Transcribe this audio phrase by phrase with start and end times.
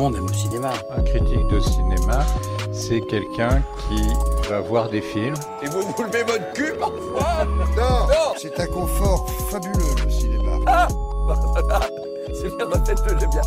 [0.00, 0.72] monde aime le cinéma.
[0.96, 2.24] Un critique de cinéma,
[2.72, 4.00] c'est quelqu'un qui
[4.48, 5.34] va voir des films.
[5.62, 7.44] Et vous vous levez votre cul parfois
[7.76, 10.52] Non, c'est un confort fabuleux le cinéma.
[10.66, 10.88] Ah
[12.32, 13.42] C'est bien, ma tête, j'aime bien.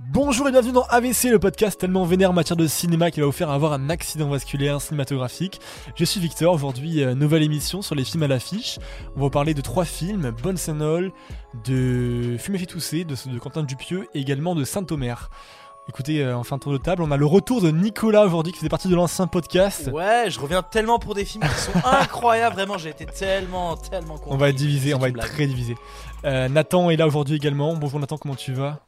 [0.00, 3.26] Bonjour et bienvenue dans AVC, le podcast tellement vénère en matière de cinéma qui va
[3.26, 5.60] vous faire avoir un accident vasculaire cinématographique.
[5.94, 8.80] Je suis Victor, aujourd'hui euh, nouvelle émission sur les films à l'affiche.
[9.16, 11.12] On va parler de trois films, Bonne All,
[11.64, 15.30] de Fumé fait tousser, de, de Quentin Dupieux et également de Saint-Omer.
[15.88, 18.52] Écoutez, euh, en fin de tour de table, on a le retour de Nicolas aujourd'hui
[18.52, 19.90] qui faisait partie de l'ancien podcast.
[19.92, 24.18] Ouais, je reviens tellement pour des films qui sont incroyables, vraiment, j'ai été tellement, tellement
[24.18, 24.34] content.
[24.34, 25.30] On va être divisé, on va être blague.
[25.30, 25.76] très divisé.
[26.24, 27.76] Euh, Nathan est là aujourd'hui également.
[27.76, 28.80] Bonjour Nathan, comment tu vas?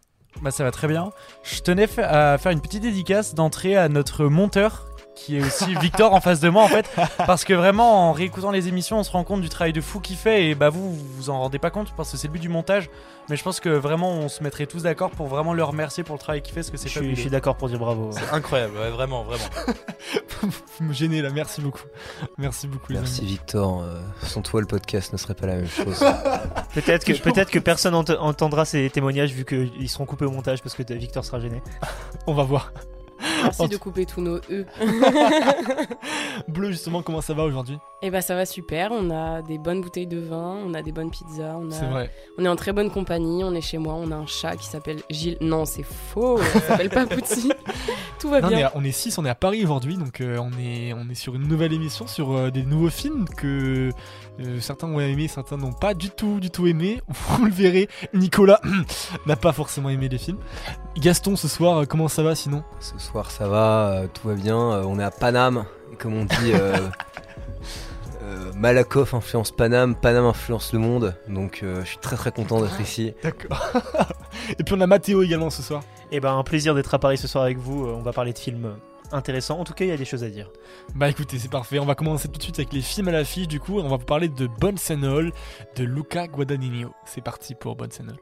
[0.43, 1.13] Bah ça va très bien.
[1.43, 6.13] Je tenais à faire une petite dédicace d'entrée à notre monteur qui est aussi Victor
[6.15, 6.89] en face de moi en fait
[7.27, 9.99] parce que vraiment en réécoutant les émissions on se rend compte du travail de fou
[9.99, 12.33] qu'il fait et bah vous vous vous en rendez pas compte parce que c'est le
[12.35, 12.89] but du montage
[13.29, 16.15] mais je pense que vraiment on se mettrait tous d'accord pour vraiment le remercier pour
[16.15, 17.15] le travail qu'il fait parce que c'est Je suis, fabuleux.
[17.17, 18.11] je suis d'accord pour dire bravo.
[18.13, 19.43] C'est incroyable, ouais, vraiment, vraiment.
[20.79, 21.83] Vous me gênez là, merci beaucoup.
[22.39, 23.31] Merci beaucoup les Merci amis.
[23.31, 23.83] Victor.
[23.83, 25.99] Euh, sans toi, le podcast ne serait pas la même chose.
[26.75, 30.63] Peut-être que, peut-être que personne ent- entendra ces témoignages vu qu'ils seront coupés au montage
[30.63, 31.63] parce que Victor sera gêné.
[32.29, 32.71] On va voir.
[33.43, 34.65] Merci de couper tous nos E.
[36.49, 37.79] Bleu justement, comment ça va aujourd'hui?
[38.03, 40.93] Et bah ça va super, on a des bonnes bouteilles de vin, on a des
[40.93, 42.11] bonnes pizzas, on, C'est vrai.
[42.39, 44.67] on est en très bonne compagnie, on est chez moi, on a un chat qui
[44.67, 45.39] s'appelle Gilles.
[45.41, 47.51] Non, c'est faux, il s'appelle pas Pouti.
[48.19, 48.67] Tout va Non, bien.
[48.69, 51.15] à, on est 6, on est à Paris aujourd'hui, donc euh, on, est, on est
[51.15, 53.91] sur une nouvelle émission, sur euh, des nouveaux films que
[54.41, 57.01] euh, certains ont aimé, certains n'ont pas du tout, du tout aimé.
[57.09, 58.61] Vous le verrez, Nicolas
[59.27, 60.39] n'a pas forcément aimé les films.
[60.99, 62.63] Gaston, ce soir, euh, comment ça va sinon?
[62.81, 64.59] Ce soir, ça va, euh, tout va bien.
[64.59, 65.65] euh, on est à Paname.
[65.93, 66.77] Et comme on dit, euh,
[68.23, 71.15] euh, Malakoff influence Paname, Paname influence le monde.
[71.29, 73.15] Donc euh, je suis très très content d'être ici.
[73.23, 73.71] D'accord.
[74.59, 75.83] Et puis on a Mathéo également ce soir.
[76.13, 77.87] Et ben un plaisir d'être à Paris ce soir avec vous.
[77.87, 78.77] On va parler de films
[79.13, 79.59] intéressants.
[79.59, 80.51] En tout cas, il y a des choses à dire.
[80.95, 81.79] Bah écoutez, c'est parfait.
[81.79, 83.79] On va commencer tout de suite avec les films à l'affiche du coup.
[83.79, 85.33] On va vous parler de Bonne All
[85.77, 86.93] de Luca Guadagnino.
[87.05, 88.17] C'est parti pour Bonne All.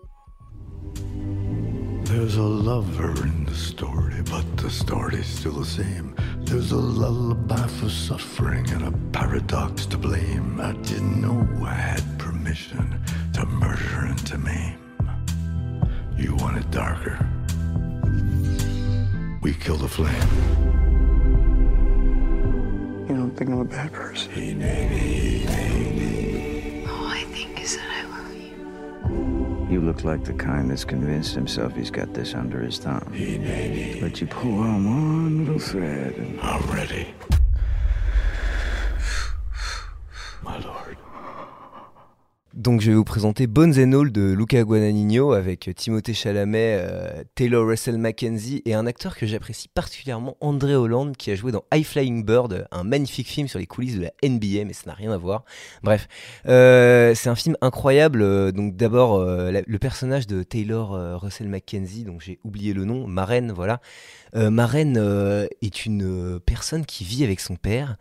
[2.16, 6.14] There's a lover in the story, but the story's still the same.
[6.44, 10.60] There's a lullaby for suffering and a paradox to blame.
[10.60, 14.78] I didn't know I had permission to murder and to maim.
[16.16, 17.18] You want it darker?
[19.42, 20.30] We kill the flame.
[23.08, 24.62] You don't think I'm a bad person?
[26.88, 27.93] All I think is that I love you.
[29.74, 33.02] You look like the kind that's convinced himself he's got this under his thumb.
[34.00, 37.08] But you pull on one little thread and I'm ready.
[42.64, 47.22] Donc je vais vous présenter Bones and All de Luca Guadagnino avec Timothée Chalamet, euh,
[47.34, 51.64] Taylor Russell Mackenzie et un acteur que j'apprécie particulièrement, André Holland, qui a joué dans
[51.74, 54.94] High Flying Bird, un magnifique film sur les coulisses de la NBA, mais ça n'a
[54.94, 55.44] rien à voir.
[55.82, 56.08] Bref,
[56.48, 58.22] euh, c'est un film incroyable.
[58.22, 63.52] euh, donc d'abord le personnage de Taylor Russell Mackenzie, donc j'ai oublié le nom, Marraine,
[63.52, 63.82] voilà.
[64.34, 64.96] Marraine
[65.60, 67.98] est une personne qui vit avec son père.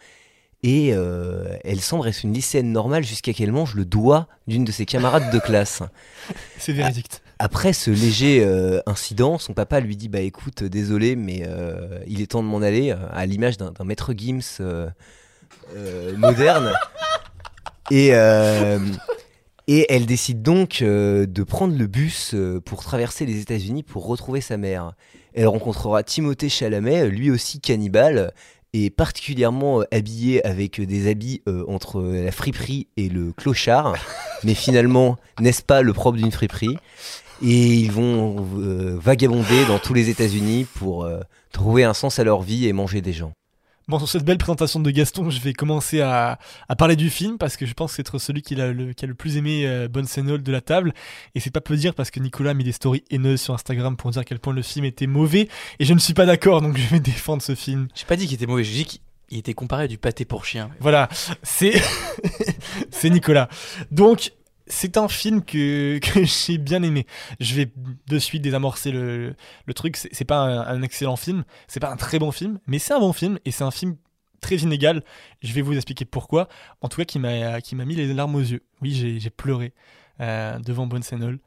[0.63, 4.71] Et euh, elle semble être une lycéenne normale jusqu'à qu'elle mange le doigt d'une de
[4.71, 5.83] ses camarades de classe.
[6.57, 7.21] C'est véridique.
[7.37, 12.21] Après ce léger euh, incident, son papa lui dit Bah écoute, désolé, mais euh, il
[12.21, 14.89] est temps de m'en aller, euh, à l'image d'un maître Gims euh,
[15.75, 16.71] euh, moderne.
[17.91, 18.79] Et, euh,
[19.67, 24.05] et elle décide donc euh, de prendre le bus euh, pour traverser les États-Unis pour
[24.07, 24.93] retrouver sa mère.
[25.33, 28.33] Elle rencontrera Timothée Chalamet, lui aussi cannibale,
[28.73, 33.95] et particulièrement euh, habillé avec des habits euh, entre la friperie et le clochard.
[34.43, 36.77] Mais finalement, n'est-ce pas le propre d'une friperie?
[37.41, 41.19] Et ils vont euh, vagabonder dans tous les États-Unis pour euh,
[41.51, 43.33] trouver un sens à leur vie et manger des gens.
[43.89, 46.39] Bon, sur cette belle présentation de Gaston, je vais commencer à,
[46.69, 49.07] à parler du film parce que je pense être celui qui a le, qui a
[49.07, 50.93] le plus aimé euh, Bonne de la table.
[51.35, 53.97] Et c'est pas peu dire parce que Nicolas a mis des stories haineuses sur Instagram
[53.97, 55.49] pour dire à quel point le film était mauvais.
[55.79, 57.87] Et je ne suis pas d'accord, donc je vais défendre ce film.
[57.93, 60.45] J'ai pas dit qu'il était mauvais, j'ai dit qu'il était comparé à du pâté pour
[60.45, 60.69] chien.
[60.79, 61.09] Voilà,
[61.41, 61.73] c'est
[62.89, 63.49] c'est Nicolas.
[63.91, 64.31] Donc
[64.67, 67.05] c'est un film que, j'ai bien aimé.
[67.39, 67.71] Je vais
[68.07, 69.97] de suite désamorcer le, le truc.
[69.97, 73.13] C'est pas un, excellent film, c'est pas un très bon film, mais c'est un bon
[73.13, 73.97] film et c'est un film
[74.41, 75.03] très inégal.
[75.41, 76.47] Je vais vous expliquer pourquoi.
[76.81, 78.63] En tout cas, qui m'a mis les larmes aux yeux.
[78.81, 79.73] Oui, j'ai pleuré
[80.19, 81.39] euh, devant Bonne All.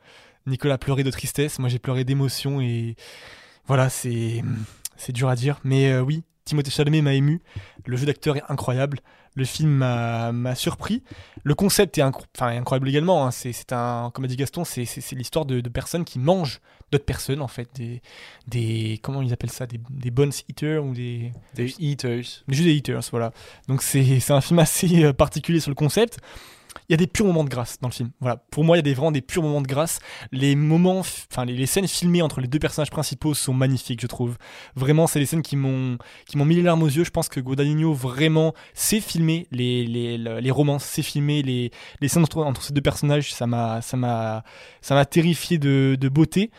[0.47, 2.95] Nicolas a pleuré de tristesse, moi j'ai pleuré d'émotion et
[3.67, 4.45] voilà, c'est
[4.97, 7.43] c'est dur à dire, mais euh, oui, Timothée Chalamet m'a ému.
[7.85, 9.01] Le jeu d'acteur est incroyable.
[9.37, 11.03] Le film m'a surpris.
[11.45, 13.27] Le concept est incro- incroyable également.
[13.27, 13.31] hein.
[13.31, 16.61] C'est un, comme a dit Gaston, c'est l'histoire de, de personnes qui mangent
[16.91, 18.01] d'autres personnes en fait, des,
[18.49, 22.23] des comment ils appellent ça, des, des bones eaters ou des Des eaters.
[22.49, 23.33] Juste des eaters, voilà.
[23.69, 26.19] Donc c'est c'est un film assez euh, particulier sur le concept.
[26.89, 28.11] Il y a des purs moments de grâce dans le film.
[28.21, 29.99] Voilà, pour moi, il y a des, vraiment des purs moments de grâce.
[30.33, 34.07] Les moments, enfin les, les scènes filmées entre les deux personnages principaux sont magnifiques, je
[34.07, 34.37] trouve.
[34.75, 37.05] Vraiment, c'est des scènes qui m'ont qui m'ont mis les larmes aux yeux.
[37.05, 41.71] Je pense que Guadagnino vraiment sait filmer les les, le- les romances, sait filmer les,
[42.01, 43.33] les scènes entre, entre ces deux personnages.
[43.33, 44.45] Ça m'a ça m'a
[44.81, 46.51] ça m'a terrifié de beauté.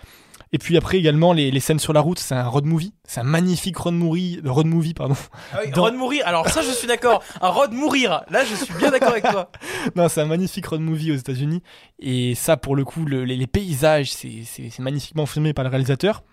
[0.53, 3.19] Et puis après également les, les scènes sur la route, c'est un road movie, c'est
[3.19, 5.15] un magnifique road movie, road movie pardon.
[5.53, 6.23] Ah oui, Dans- Rod mourir.
[6.25, 7.21] Alors ça, je suis d'accord.
[7.41, 8.23] Un Rod mourir.
[8.29, 9.51] Là, je suis bien d'accord avec toi.
[9.95, 11.61] non, c'est un magnifique road movie aux États-Unis.
[11.99, 16.23] Et ça, pour le coup, le- les, les paysages, c'est magnifiquement filmé par le réalisateur.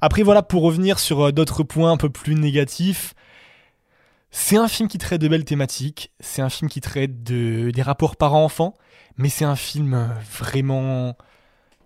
[0.00, 3.14] Après, voilà, pour revenir sur euh, d'autres points un peu plus négatifs,
[4.30, 6.12] c'est un film qui traite de belles thématiques.
[6.20, 8.74] C'est un film qui traite de, des rapports parents-enfants.
[9.16, 10.06] Mais c'est un film euh,
[10.38, 11.16] vraiment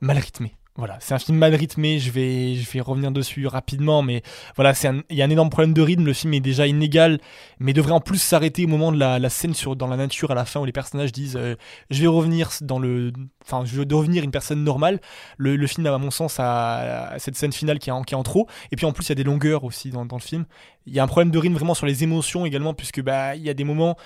[0.01, 0.55] mal rythmé.
[0.79, 4.23] Voilà, c'est un film mal rythmé, je vais, je vais revenir dessus rapidement, mais
[4.55, 4.75] voilà,
[5.11, 7.19] il y a un énorme problème de rythme, le film est déjà inégal,
[7.59, 10.31] mais devrait en plus s'arrêter au moment de la, la scène sur, dans la nature
[10.31, 11.57] à la fin où les personnages disent euh,
[11.91, 13.13] je vais revenir dans le
[13.45, 15.01] enfin je vais devenir une personne normale
[15.37, 18.15] le, le film à mon sens a, a cette scène finale qui est, en, qui
[18.15, 18.47] est en trop.
[18.71, 20.45] Et puis en plus il y a des longueurs aussi dans, dans le film.
[20.87, 23.43] Il y a un problème de rythme vraiment sur les émotions également puisque bah il
[23.43, 23.97] y a des moments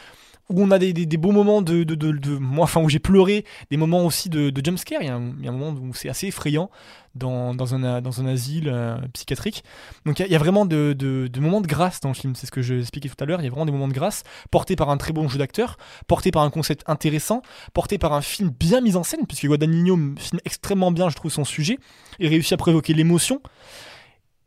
[0.50, 3.44] où on a des, des, beaux moments de, de, de, moi enfin où j'ai pleuré
[3.70, 6.70] des moments aussi de, de jumpscare il y, a un- moment où c'est assez effrayant
[7.14, 9.64] dans, dans, un, dans un asile euh, psychiatrique.
[10.06, 12.34] Donc il y, a- vraiment de, de, moments de grâce dans le film.
[12.34, 13.40] C'est ce que je expliquais tout à l'heure.
[13.40, 15.76] Il y a vraiment des moments de grâce portés par un très bon jeu d'acteur
[16.06, 17.42] porté par un concept intéressant,
[17.74, 21.30] porté par un film bien mis en scène, puisque Guadagnino filme extrêmement bien, je trouve,
[21.30, 21.78] son sujet,
[22.18, 23.40] et réussit à provoquer l'émotion.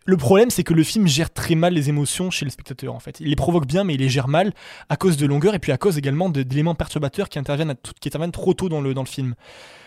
[0.07, 3.00] Le problème, c'est que le film gère très mal les émotions chez le spectateur, en
[3.00, 3.19] fait.
[3.19, 4.54] Il les provoque bien, mais il les gère mal
[4.88, 8.54] à cause de longueur et puis à cause également d'éléments perturbateurs qui interviennent, à trop
[8.54, 9.34] tôt dans le, film.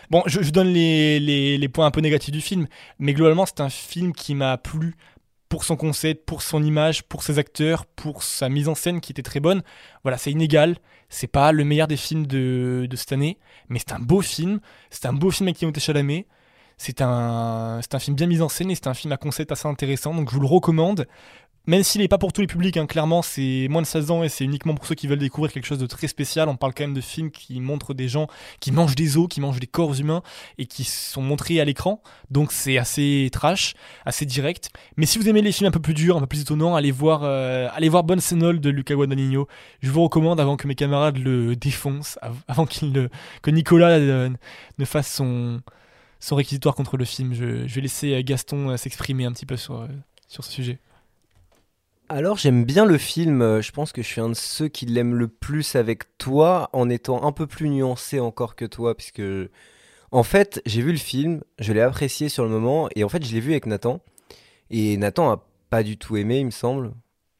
[0.09, 2.67] Bon, je, donne les, points un peu négatifs du film,
[2.99, 4.95] mais globalement, c'est un film qui m'a plu
[5.47, 9.13] pour son concept, pour son image, pour ses acteurs, pour sa mise en scène qui
[9.13, 9.63] était très bonne.
[10.03, 10.75] Voilà, c'est inégal.
[11.07, 13.39] C'est pas le meilleur des films de, de cette année,
[13.69, 14.59] mais c'est un beau film.
[14.91, 16.27] C'est un beau film avec Timothée Chalamet.
[16.81, 19.67] C'est un, un film bien mis en scène et c'est un film à concept assez
[19.67, 21.05] intéressant, donc je vous le recommande.
[21.67, 24.23] Même s'il n'est pas pour tous les publics, hein, clairement, c'est moins de 16 ans
[24.23, 26.47] et c'est uniquement pour ceux qui veulent découvrir quelque chose de très spécial.
[26.49, 28.25] On parle quand même de films qui montrent des gens
[28.59, 30.23] qui mangent des os, qui mangent des corps humains
[30.57, 32.01] et qui sont montrés à l'écran.
[32.31, 33.73] Donc c'est assez trash,
[34.05, 34.69] assez direct.
[34.97, 36.91] Mais si vous aimez les films un peu plus durs, un peu plus étonnants, allez
[36.91, 39.47] voir, euh, allez voir Bonne Sénol de Luca Guadagnino.
[39.81, 43.09] Je vous recommande avant que mes camarades le défoncent, av- avant qu'il ne-
[43.43, 44.29] que Nicolas euh,
[44.79, 45.61] ne fasse son,
[46.19, 47.33] son réquisitoire contre le film.
[47.33, 49.87] Je, vais laisser euh, Gaston euh, s'exprimer un petit peu sur, euh,
[50.27, 50.79] sur ce sujet.
[52.09, 55.13] Alors j'aime bien le film, je pense que je suis un de ceux qui l'aiment
[55.13, 59.21] le plus avec toi en étant un peu plus nuancé encore que toi puisque
[60.09, 63.23] en fait j'ai vu le film, je l'ai apprécié sur le moment et en fait
[63.23, 64.01] je l'ai vu avec Nathan
[64.71, 66.93] et Nathan a pas du tout aimé il me semble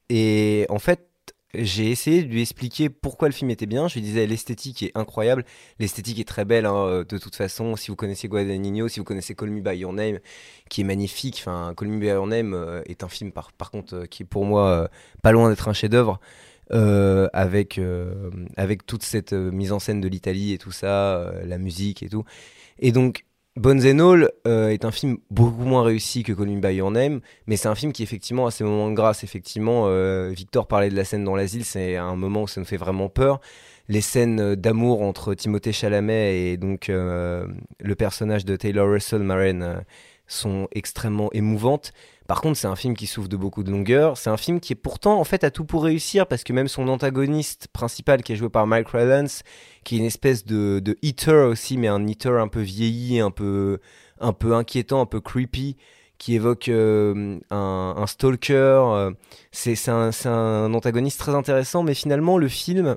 [0.10, 1.09] et en fait
[1.54, 3.88] j'ai essayé de lui expliquer pourquoi le film était bien.
[3.88, 5.46] Je lui disais l'esthétique est incroyable,
[5.80, 7.75] l'esthétique est très belle hein, de toute façon.
[7.75, 10.19] Si vous connaissez Guadagnino, si vous connaissez Call Me by Your Name,
[10.69, 11.38] qui est magnifique.
[11.40, 14.24] Enfin, Call Me by Your Name euh, est un film par, par contre euh, qui
[14.24, 14.88] est pour moi euh,
[15.24, 16.19] pas loin d'être un chef-d'œuvre.
[16.72, 21.18] euh, avec euh, avec toute cette euh, mise en scène de l'Italie et tout ça,
[21.18, 22.24] euh, la musique et tout.
[22.79, 23.25] Et donc
[23.60, 27.20] Bones and All euh, est un film beaucoup moins réussi que Me By Your Name,
[27.46, 29.25] mais c'est un film qui effectivement a ses moments de grâce.
[29.25, 32.66] Effectivement, euh, Victor parlait de la scène dans l'asile, c'est un moment où ça nous
[32.66, 33.42] fait vraiment peur.
[33.89, 39.84] Les scènes euh, d'amour entre Timothée Chalamet et donc le personnage de Taylor Russell, Maren,
[40.25, 41.92] sont extrêmement émouvantes.
[42.29, 44.15] Par contre, c'est un film qui souffre de beaucoup de longueur.
[44.15, 46.67] C'est un film qui est pourtant en fait à tout pour réussir parce que même
[46.67, 49.41] son antagoniste principal qui est joué par Mike Rylance,
[49.83, 50.95] qui est une espèce de, de
[51.50, 53.79] aussi, mais un eater un peu vieilli, un peu,
[54.19, 55.75] un peu inquiétant, un peu creepy,
[56.19, 58.53] qui évoque euh, un, stalker.
[58.53, 59.12] euh,
[59.51, 62.95] c'est un antagoniste très intéressant, mais finalement le film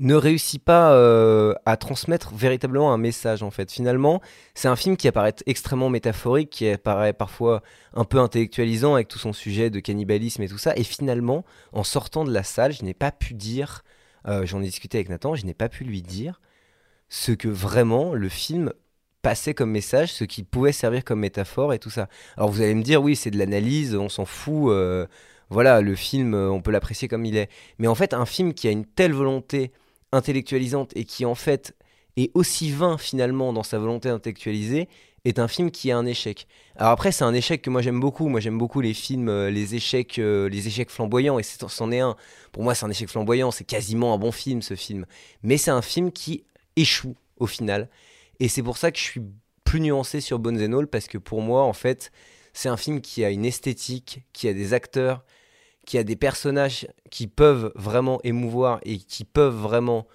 [0.00, 3.70] ne réussit pas euh, à transmettre véritablement un message en fait.
[3.72, 4.20] Finalement,
[4.54, 7.62] c'est un film qui apparaît extrêmement métaphorique, qui apparaît parfois
[7.94, 10.72] un peu intellectualisant avec tout son sujet de cannibalisme et tout ça.
[10.76, 13.82] Et finalement, en sortant de la salle, je n'ai pas pu dire,
[14.28, 16.40] euh, j'en ai discuté avec Nathan, je n'ai pas pu lui dire
[17.08, 18.72] ce que vraiment le film
[19.22, 22.08] passait comme message, ce qui pouvait servir comme métaphore et tout ça.
[22.36, 24.70] Alors vous allez me dire, oui, c'est de l'analyse, on s'en fout.
[24.70, 25.06] euh,
[25.50, 27.48] voilà, le film, on peut l'apprécier comme il est.
[27.78, 29.72] Mais en fait, un film qui a une telle volonté
[30.12, 31.74] intellectualisante et qui en fait
[32.16, 34.88] est aussi vain finalement dans sa volonté intellectualisée
[35.24, 36.46] est un film qui est un échec.
[36.76, 38.28] Alors après, c'est un échec que moi j'aime beaucoup.
[38.28, 42.00] Moi j'aime beaucoup les films, euh, les échecs, euh, les échecs flamboyants, et c'en est
[42.00, 42.16] un.
[42.52, 43.50] Pour moi, c'est un échec flamboyant.
[43.50, 45.06] C'est quasiment un bon film, ce film.
[45.42, 46.44] Mais c'est un film qui
[46.76, 47.88] échoue au final.
[48.40, 49.22] Et c'est pour ça que je suis
[49.64, 52.10] plus nuancé sur Bones and parce que pour moi, en fait,
[52.52, 55.24] c'est un film qui a une esthétique, qui a des acteurs,
[55.88, 60.06] qui a des personnages qui peuvent vraiment émouvoir et qui peuvent vraiment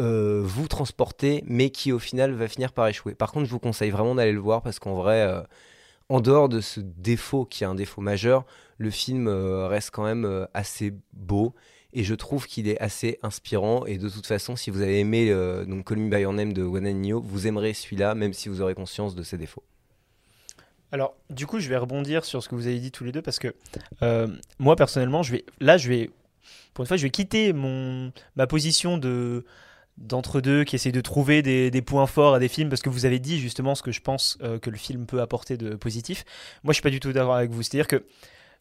[0.00, 3.14] euh, vous transporter, mais qui au final va finir par échouer.
[3.14, 5.42] Par contre, je vous conseille vraiment d'aller le voir parce qu'en vrai, euh,
[6.08, 8.46] en dehors de ce défaut qui est un défaut majeur,
[8.78, 11.54] le film euh, reste quand même assez beau
[11.92, 13.84] et je trouve qu'il est assez inspirant.
[13.84, 15.30] Et de toute façon, si vous avez aimé
[15.68, 18.74] donc Call Me by Your Name de Guadagnino, vous aimerez celui-là, même si vous aurez
[18.74, 19.64] conscience de ses défauts.
[20.92, 23.22] Alors, du coup, je vais rebondir sur ce que vous avez dit tous les deux
[23.22, 23.54] parce que
[24.02, 24.28] euh,
[24.58, 26.10] moi, personnellement, je vais, là, je vais,
[26.74, 29.44] pour une fois, je vais quitter mon, ma position de
[29.98, 33.04] d'entre-deux qui essaie de trouver des, des points forts à des films parce que vous
[33.04, 36.24] avez dit justement ce que je pense euh, que le film peut apporter de positif.
[36.64, 37.62] Moi, je suis pas du tout d'accord avec vous.
[37.62, 38.04] C'est-à-dire que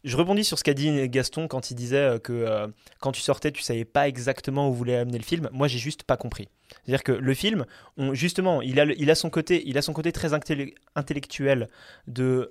[0.03, 2.67] je rebondis sur ce qu'a dit Gaston quand il disait euh, que euh,
[2.99, 5.49] quand tu sortais, tu savais pas exactement où voulait amener le film.
[5.51, 6.47] Moi, j'ai juste pas compris.
[6.85, 7.65] C'est-à-dire que le film,
[7.97, 11.67] on- justement, il a, il a son côté, il a son côté très intellec- intellectuel
[12.07, 12.49] de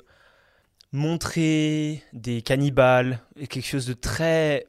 [0.93, 4.67] montrer des cannibales, quelque chose de très.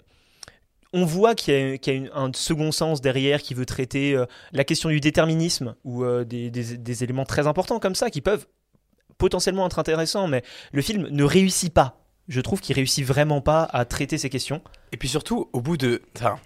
[0.91, 4.25] On voit qu'il y a, y a un second sens derrière qui veut traiter euh,
[4.53, 8.47] la question du déterminisme ou des- des éléments très importants comme ça qui peuvent
[9.17, 11.98] potentiellement être intéressants, mais le film ne réussit pas.
[12.29, 14.61] Je trouve qu'il réussit vraiment pas à traiter ces questions.
[14.91, 16.01] Et puis surtout, au bout de.
[16.15, 16.39] Enfin,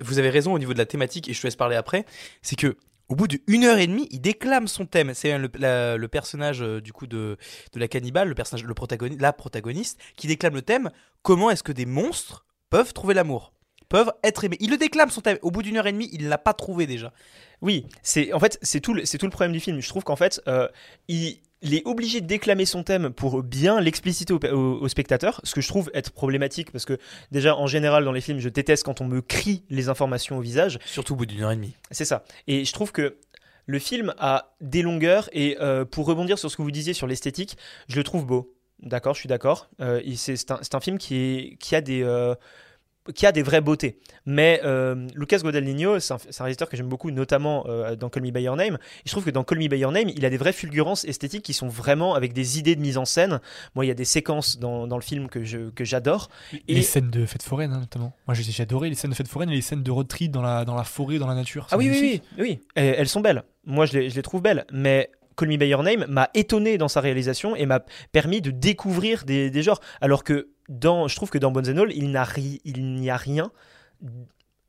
[0.00, 2.04] vous avez raison au niveau de la thématique, et je te laisse parler après.
[2.42, 2.76] C'est que.
[3.08, 5.12] Au bout d'une heure et demie, il déclame son thème.
[5.12, 7.36] C'est le personnage euh, du coup de,
[7.74, 10.90] de la cannibale, le personnage, le protagoniste, la protagoniste, qui déclame le thème.
[11.22, 13.52] Comment est-ce que des monstres peuvent trouver l'amour,
[13.90, 15.36] peuvent être aimés Il le déclame son thème.
[15.42, 17.12] Au bout d'une heure et demie, il l'a pas trouvé déjà.
[17.62, 19.80] Oui, c'est en fait c'est tout le, c'est tout le problème du film.
[19.80, 20.68] Je trouve qu'en fait euh,
[21.08, 25.40] il, il est obligé de déclamer son thème pour bien l'expliciter au, au- au spectateur,
[25.44, 26.98] ce que je trouve être problématique parce que
[27.30, 30.40] déjà en général dans les films je déteste quand on me crie les informations au
[30.40, 30.78] visage.
[30.84, 31.74] Surtout au bout d'une heure et demie.
[31.92, 32.24] C'est ça.
[32.48, 33.16] Et je trouve que
[33.66, 37.06] le film a des longueurs et euh, pour rebondir sur ce que vous disiez sur
[37.06, 38.56] l'esthétique, je le trouve beau.
[38.80, 39.68] D'accord, je suis d'accord.
[39.80, 42.02] Euh, c'est un, film qui, est, qui a des
[43.14, 43.98] qui a des vraies beautés.
[44.26, 48.22] Mais euh, Lucas Guadagnino, c'est un, un réalisateur que j'aime beaucoup, notamment euh, dans Call
[48.22, 48.74] Me By Your Name.
[48.74, 51.04] Et je trouve que dans Call Me By Your Name, il a des vraies fulgurances
[51.04, 53.40] esthétiques qui sont vraiment avec des idées de mise en scène.
[53.74, 56.28] Moi, il y a des séquences dans, dans le film que je- que j'adore.
[56.68, 58.12] Et les scènes de fête foraine, hein, notamment.
[58.26, 60.42] Moi, j'ai adoré les scènes de fête foraine et les scènes de road trip dans
[60.42, 61.66] la, dans la forêt, dans la nature.
[61.70, 62.60] Ah oui, oui, oui, oui.
[62.76, 63.42] Et elles sont belles.
[63.64, 64.64] Moi, je les, je les trouve belles.
[64.72, 67.80] Mais Call Me By Your Name m'a étonné dans sa réalisation et m'a
[68.12, 69.80] permis de découvrir des, des genres.
[70.00, 72.16] Alors que dans, je trouve que dans Bones and All, il n'y
[73.10, 73.50] a rien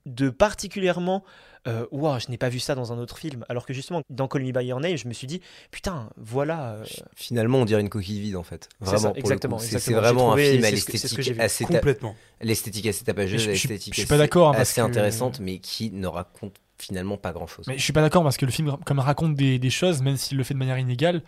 [0.06, 1.24] de particulièrement.
[1.66, 3.46] Euh, Ouah, je n'ai pas vu ça dans un autre film.
[3.48, 5.40] Alors que justement, dans Call Me By Your Name, je me suis dit,
[5.72, 6.74] putain, voilà.
[6.74, 6.84] euh,
[7.16, 8.68] Finalement, on dirait une coquille vide en fait.
[8.82, 9.60] Vraiment, ça, exactement.
[9.60, 12.16] C'est- vraiment un film à l'esthétique assez Complètement.
[12.42, 17.32] L'esthétique assez tapageuse, l'esthétique assez- hein, assez que- intéressante, mais qui ne raconte finalement pas
[17.32, 17.66] grand chose.
[17.68, 20.18] Mais je suis pas d'accord parce que le film, comme raconte des, des choses, même
[20.18, 21.22] s'il le fait de manière inégale,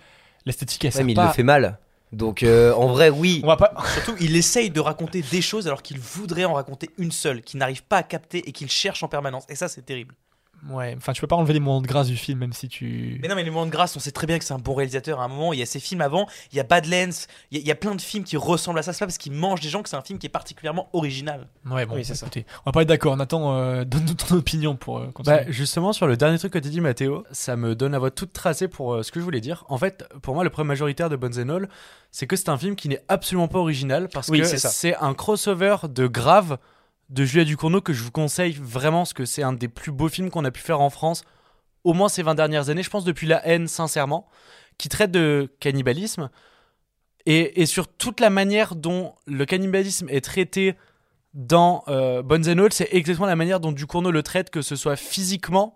[0.45, 1.79] l'esthétique, elle Ouais, sert mais il le fait mal.
[2.11, 3.41] Donc euh, en vrai, oui.
[3.43, 3.73] On va pas.
[3.93, 7.59] Surtout, il essaye de raconter des choses alors qu'il voudrait en raconter une seule, qu'il
[7.59, 9.43] n'arrive pas à capter et qu'il cherche en permanence.
[9.49, 10.15] Et ça, c'est terrible.
[10.69, 13.19] Ouais, enfin, tu peux pas enlever les moments de grâce du film, même si tu.
[13.21, 14.73] Mais non, mais les moments de grâce, on sait très bien que c'est un bon
[14.73, 15.19] réalisateur.
[15.19, 17.61] À un moment, il y a ses films avant, il y a Badlands, il y
[17.61, 18.91] a, il y a plein de films qui ressemblent à ça.
[18.93, 21.47] C'est pas parce qu'il mange des gens que c'est un film qui est particulièrement original.
[21.69, 22.25] Ouais, bon, Oui, c'est ça.
[22.25, 23.15] écoutez, on va pas être d'accord.
[23.15, 25.37] Nathan, euh, donne-nous ton opinion pour euh, continuer.
[25.37, 28.11] Bah, justement, sur le dernier truc que tu dit, Mathéo, ça me donne la voie
[28.11, 29.65] toute tracée pour euh, ce que je voulais dire.
[29.69, 31.69] En fait, pour moi, le problème majoritaire de Bones and All,
[32.11, 35.13] c'est que c'est un film qui n'est absolument pas original parce Oui, que c'est un
[35.13, 36.57] crossover de Grave
[37.09, 40.09] de Julia Ducournau que je vous conseille vraiment parce que c'est un des plus beaux
[40.09, 41.23] films qu'on a pu faire en France,
[41.83, 44.27] au moins ces 20 dernières années, je pense depuis La haine, sincèrement,
[44.77, 46.29] qui traite de cannibalisme
[47.25, 50.75] et, sur toute la manière dont le cannibalisme est traité
[51.33, 54.95] dans euh, Bones and c'est exactement la manière dont Ducournau le traite, que ce soit
[54.95, 55.75] physiquement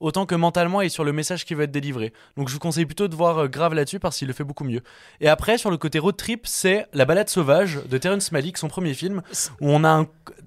[0.00, 2.12] autant que mentalement et sur le message qui veut être délivré.
[2.36, 4.64] Donc je vous conseille plutôt de voir euh, Grave là-dessus parce qu'il le fait beaucoup
[4.64, 4.82] mieux.
[5.20, 8.68] Et après, sur le côté road trip, c'est La balade sauvage de Terrence Malick, son
[8.68, 9.22] premier film,
[9.60, 10.06] où on a un,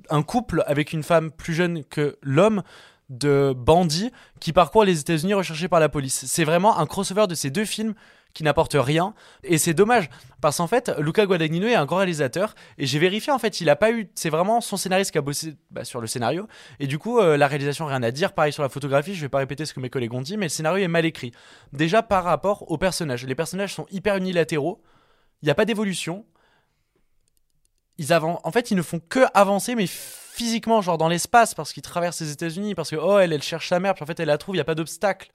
[0.09, 2.63] un couple avec une femme plus jeune que l'homme
[3.09, 6.25] de bandits qui parcourt les États-Unis recherchés par la police.
[6.27, 7.95] C'est vraiment un crossover de ces deux films
[8.33, 9.13] qui n'apporte rien.
[9.43, 10.09] Et c'est dommage
[10.41, 13.69] parce qu'en fait Luca Guadagnino est un grand réalisateur et j'ai vérifié en fait il
[13.69, 16.47] a pas eu c'est vraiment son scénariste qui a bossé bah, sur le scénario.
[16.79, 18.33] Et du coup euh, la réalisation rien à dire.
[18.33, 20.45] Pareil sur la photographie je vais pas répéter ce que mes collègues ont dit mais
[20.45, 21.31] le scénario est mal écrit.
[21.73, 24.81] Déjà par rapport aux personnages les personnages sont hyper unilatéraux.
[25.41, 26.25] Il n'y a pas d'évolution.
[27.97, 31.73] Ils avancent en fait ils ne font que avancer mais physiquement genre dans l'espace parce
[31.73, 34.19] qu'ils traversent les États-Unis parce que oh elle elle cherche sa mère puis en fait
[34.19, 35.31] elle la trouve il y a pas d'obstacle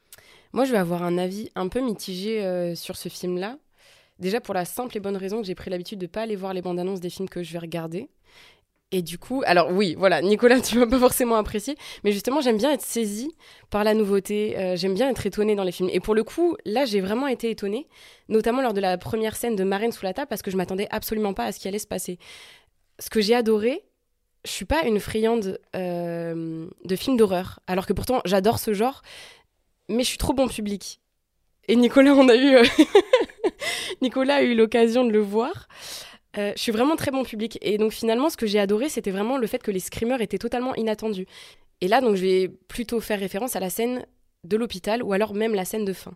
[0.54, 3.58] Moi, je vais avoir un avis un peu mitigé euh, sur ce film-là.
[4.20, 6.54] Déjà pour la simple et bonne raison que j'ai pris l'habitude de pas aller voir
[6.54, 8.08] les bandes annonces des films que je vais regarder.
[8.92, 12.56] Et du coup, alors oui, voilà, Nicolas, tu vas pas forcément apprécier, mais justement, j'aime
[12.56, 13.32] bien être saisie
[13.68, 15.90] par la nouveauté, euh, j'aime bien être étonnée dans les films.
[15.92, 17.88] Et pour le coup, là, j'ai vraiment été étonnée,
[18.28, 20.86] notamment lors de la première scène de Marraine sous la table, parce que je m'attendais
[20.92, 22.20] absolument pas à ce qui allait se passer.
[23.00, 23.82] Ce que j'ai adoré,
[24.44, 29.02] je suis pas une friande euh, de films d'horreur, alors que pourtant, j'adore ce genre,
[29.88, 31.00] mais je suis trop bon public.
[31.68, 32.64] Et Nicolas, on a eu, euh,
[34.02, 35.68] Nicolas a eu l'occasion de le voir.
[36.36, 37.58] Euh, je suis vraiment très bon public.
[37.62, 40.38] Et donc finalement, ce que j'ai adoré, c'était vraiment le fait que les screamers étaient
[40.38, 41.26] totalement inattendus.
[41.80, 44.06] Et là, donc, je vais plutôt faire référence à la scène
[44.44, 46.12] de l'hôpital ou alors même la scène de fin.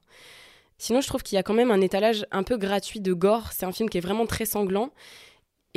[0.79, 3.53] Sinon, je trouve qu'il y a quand même un étalage un peu gratuit de gore.
[3.53, 4.91] C'est un film qui est vraiment très sanglant.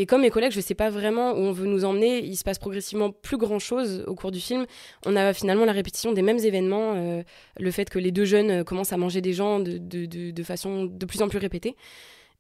[0.02, 2.26] Et comme mes collègues, je ne sais pas vraiment où on veut nous emmener.
[2.26, 4.66] Il se passe progressivement plus grand chose au cours du film.
[5.06, 7.22] On a finalement la répétition des mêmes événements, euh,
[7.60, 11.06] le fait que les deux jeunes euh, commencent à manger des gens de, façon de
[11.06, 11.76] plus en plus répétée.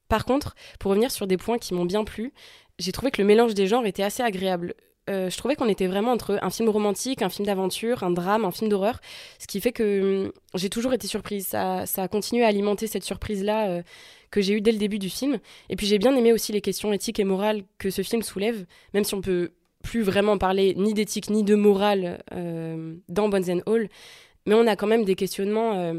[0.08, 2.34] Par contre, pour revenir sur des points qui m'ont bien plu,
[2.80, 4.74] j'ai trouvé que le mélange des genres était assez agréable.
[5.12, 8.46] Euh, je trouvais qu'on était vraiment entre un film romantique, un film d'aventure, un drame,
[8.46, 9.00] un film d'horreur,
[9.40, 11.48] ce qui fait que hum, j'ai toujours été surprise.
[11.48, 13.84] Ça, ça a continué à alimenter cette surprise-là euh,
[14.32, 15.40] que j'ai eue dès le début du film.
[15.70, 18.66] Et puis j'ai bien aimé aussi les questions éthiques et morales que ce film soulève,
[18.94, 19.52] même si on peut
[19.84, 23.90] plus vraiment parler ni d'éthique ni de morale euh, dans Bones and All,
[24.46, 25.96] mais on a quand même des questionnements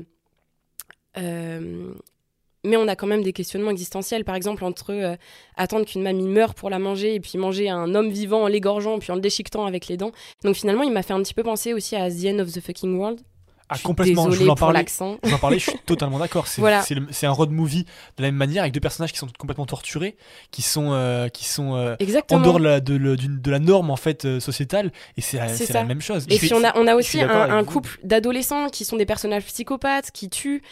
[2.65, 5.17] mais on a quand même des questionnements existentiels, par exemple entre euh,
[5.57, 8.99] attendre qu'une mamie meure pour la manger et puis manger un homme vivant en l'égorgeant
[8.99, 10.13] puis en le déchiquetant avec les dents.
[10.45, 12.61] Donc finalement, il m'a fait un petit peu penser aussi à The End of the
[12.61, 13.21] Fucking World.
[13.69, 14.81] Ah, Je suis complètement, je voulais en parler.
[14.81, 15.17] l'accent.
[15.25, 16.47] Je suis totalement d'accord.
[16.47, 16.85] C'est Voilà.
[17.23, 17.85] un road movie
[18.19, 20.17] de la même manière avec deux personnages qui sont complètement torturés,
[20.51, 21.97] qui sont, euh, qui sont euh,
[22.31, 24.93] en dehors de la, de, le- d'une- de la norme en fait euh, sociétale.
[25.17, 25.39] Et c'est
[25.73, 26.27] la, même chose.
[26.29, 29.07] Et Je puis suis- on a, on a aussi un, couple d'adolescents qui sont des
[29.07, 30.63] personnages psychopathes, qui tuent,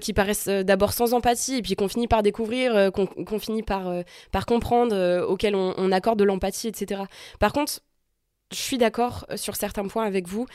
[0.00, 3.90] qui paraissent d'abord sans empathie et puis qu'on finit par découvrir, qu'on finit par,
[4.32, 7.02] par comprendre, auxquels on, on accorde de l'empathie, etc.
[7.38, 7.80] Par contre,
[8.52, 10.46] je suis d'accord sur certains points avec vous,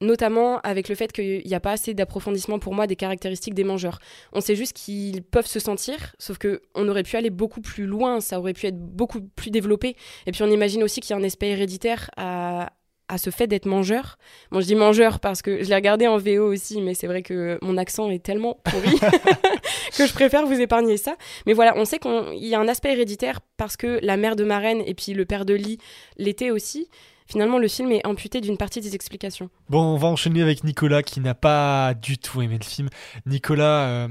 [0.00, 3.64] notamment avec le fait qu'il n'y a pas assez d'approfondissement pour moi des caractéristiques des
[3.64, 3.98] mangeurs.
[4.32, 7.86] On sait juste qu'ils peuvent se sentir, sauf que on aurait pu aller beaucoup plus
[7.86, 9.96] loin, ça aurait pu être beaucoup plus développé.
[10.26, 12.72] Et puis on imagine aussi qu'il y a un aspect héréditaire à,
[13.10, 14.16] à ce fait d'être mangeur.
[14.52, 17.22] Bon, je dis mangeur parce que je l'ai regardé en VO aussi, mais c'est vrai
[17.22, 18.98] que mon accent est tellement pourri
[19.96, 21.16] que je préfère vous épargner ça.
[21.46, 24.44] Mais voilà, on sait qu'il y a un aspect héréditaire parce que la mère de
[24.44, 25.78] Marraine et puis le père de Lee
[26.16, 26.88] l'étaient aussi.
[27.30, 29.50] Finalement, le film est amputé d'une partie des explications.
[29.68, 32.88] Bon, on va enchaîner avec Nicolas qui n'a pas du tout aimé le film.
[33.24, 34.08] Nicolas, euh,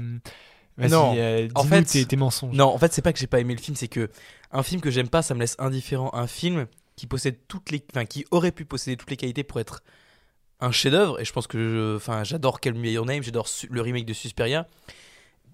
[0.78, 2.54] vas-y, Non, euh, en dis-nous fait, tes, tes mensonges.
[2.56, 4.08] Non, en fait, c'est pas que j'ai pas aimé le film, c'est que
[4.52, 6.10] un film que j'aime pas, ça me laisse indifférent.
[6.14, 9.60] Un film qui possède toutes les, enfin, qui aurait pu posséder toutes les qualités pour
[9.60, 9.82] être
[10.60, 11.20] un chef-d'œuvre.
[11.20, 14.14] Et je pense que, enfin, j'adore Call Me by Your Name, j'adore le remake de
[14.14, 14.66] Suspiria.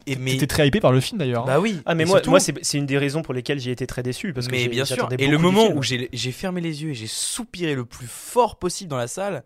[0.06, 1.42] Et mais, T'étais très hypé par le film d'ailleurs.
[1.42, 1.46] hein.
[1.46, 1.80] bah oui.
[1.84, 4.02] Ah mais Et moi, surtout- moi c'est une des raisons pour lesquelles j'ai été très
[4.04, 5.08] déçu parce que mais j'ai- bien sûr.
[5.18, 8.88] Et le moment où j'ai fermé les yeux et j'ai soupiré le plus fort possible
[8.90, 9.42] dans la salle,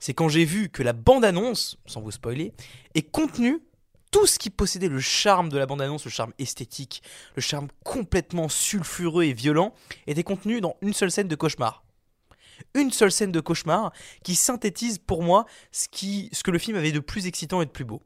[0.00, 2.52] c'est quand j'ai vu que la bande-annonce, sans vous spoiler,
[2.94, 3.58] est contenue
[4.10, 7.00] tout ce qui possédait le charme de la bande-annonce, le charme esthétique,
[7.36, 9.72] le charme complètement sulfureux et violent,
[10.08, 11.84] était contenu dans une seule scène de cauchemar.
[12.74, 13.92] Une seule scène de cauchemar
[14.24, 17.66] qui synthétise pour moi ce, qui, ce que le film avait de plus excitant et
[17.66, 18.02] de plus beau.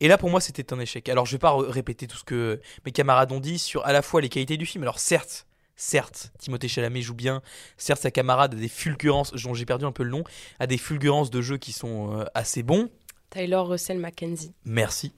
[0.00, 1.08] Et là, pour moi, c'était un échec.
[1.08, 4.02] Alors, je vais pas répéter tout ce que mes camarades ont dit sur à la
[4.02, 4.82] fois les qualités du film.
[4.82, 7.42] Alors, certes, certes, Timothée Chalamet joue bien.
[7.76, 10.24] Certes, sa camarade a des fulgurances, dont j'ai perdu un peu le nom,
[10.60, 12.90] a des fulgurances de jeu qui sont euh, assez bons.
[13.30, 14.54] Tyler Russell Mackenzie.
[14.64, 15.12] Merci.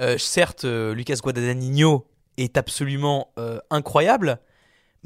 [0.00, 4.38] Euh, certes, euh, Lucas Guadagnino est absolument euh, incroyable,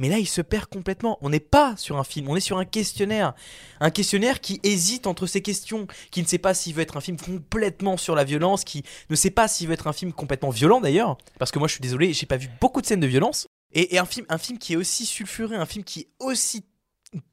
[0.00, 1.18] mais là, il se perd complètement.
[1.20, 3.34] On n'est pas sur un film, on est sur un questionnaire.
[3.80, 7.02] Un questionnaire qui hésite entre ses questions, qui ne sait pas s'il veut être un
[7.02, 10.48] film complètement sur la violence, qui ne sait pas s'il veut être un film complètement
[10.48, 13.06] violent d'ailleurs, parce que moi, je suis désolé, j'ai pas vu beaucoup de scènes de
[13.06, 13.46] violence.
[13.72, 16.64] Et, un, film, un film qui est aussi sulfureux, un film qui est aussi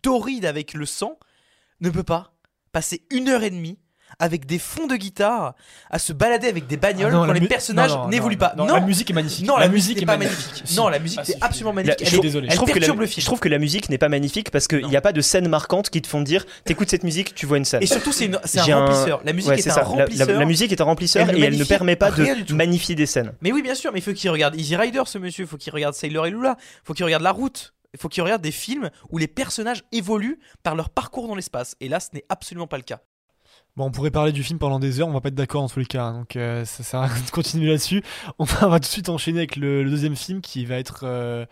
[0.01, 1.17] torride avec le sang,
[1.79, 2.33] ne peut pas
[2.73, 3.79] passer une heure et demie
[4.19, 5.53] avec des fonds de guitare
[5.89, 8.53] à se balader avec des bagnoles Ah non, quand les personnages n'évoluent pas.
[8.57, 9.45] non, la musique est magnifique.
[9.45, 10.63] Non, La la, musique musique est n'est pas magnifique.
[10.75, 11.99] Non, la musique Ah, est absolument La- magnifique.
[12.07, 12.49] je, Elle est- désolé.
[12.49, 13.21] je trouve que la, le film.
[13.21, 15.47] je trouve que la musique n'est pas magnifique parce qu'il n'y a pas de scène
[15.47, 17.83] marquante qui te font dire t'écoutes cette musique, tu vois une scène.
[17.83, 19.21] Et surtout, c'est un remplisseur.
[19.23, 20.27] La musique ouais, est un remplisseur.
[20.39, 23.33] La, musique est un remplisseur et elle ne permet pas de magnifier des scènes.
[23.41, 25.43] Mais oui, bien sûr, mais il faut qu'il regarde Easy Rider, ce monsieur.
[25.45, 26.55] Il faut qu'il regarde Sailor et Lula.
[26.59, 27.73] Il faut qu'il regarde La Route.
[27.93, 31.75] Il faut qu'il regarde des films où les personnages évoluent par leur parcours dans l'espace.
[31.79, 32.99] Et là, ce n'est absolument pas le cas.
[33.77, 35.69] Bon, on pourrait parler du film pendant des heures, on va pas être d'accord en
[35.69, 38.01] tous les cas, hein, donc euh, ça sert à rien de continuer là-dessus.
[38.39, 40.79] On va, on va tout de suite enchaîner avec le, le deuxième film qui va
[40.79, 41.45] être euh,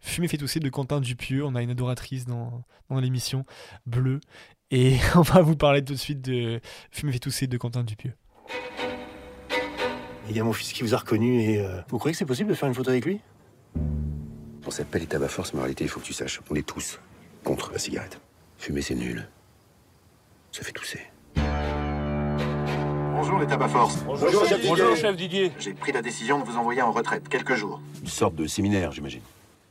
[0.00, 1.44] Fumer fait tousser de Quentin Dupieux.
[1.44, 3.44] On a une adoratrice dans, dans l'émission,
[3.86, 4.18] Bleu,
[4.72, 8.14] et on va vous parler tout de suite de Fumer fait tousser de Quentin Dupieux.
[10.28, 12.26] Il y a mon fils qui vous a reconnu et euh, vous croyez que c'est
[12.26, 13.20] possible de faire une photo avec lui?
[14.66, 16.66] On s'appelle les tabac force, mais en réalité, il faut que tu saches, on est
[16.66, 16.98] tous
[17.44, 18.20] contre la cigarette.
[18.58, 19.28] Fumer, c'est nul.
[20.50, 21.09] Ça fait tousser.
[21.36, 24.02] Bonjour les tabac force.
[24.04, 24.68] Bonjour, chef Didier.
[24.68, 25.52] Bonjour, chef Didier.
[25.58, 27.80] J'ai pris la décision de vous envoyer en retraite quelques jours.
[28.02, 29.22] Une sorte de séminaire, j'imagine.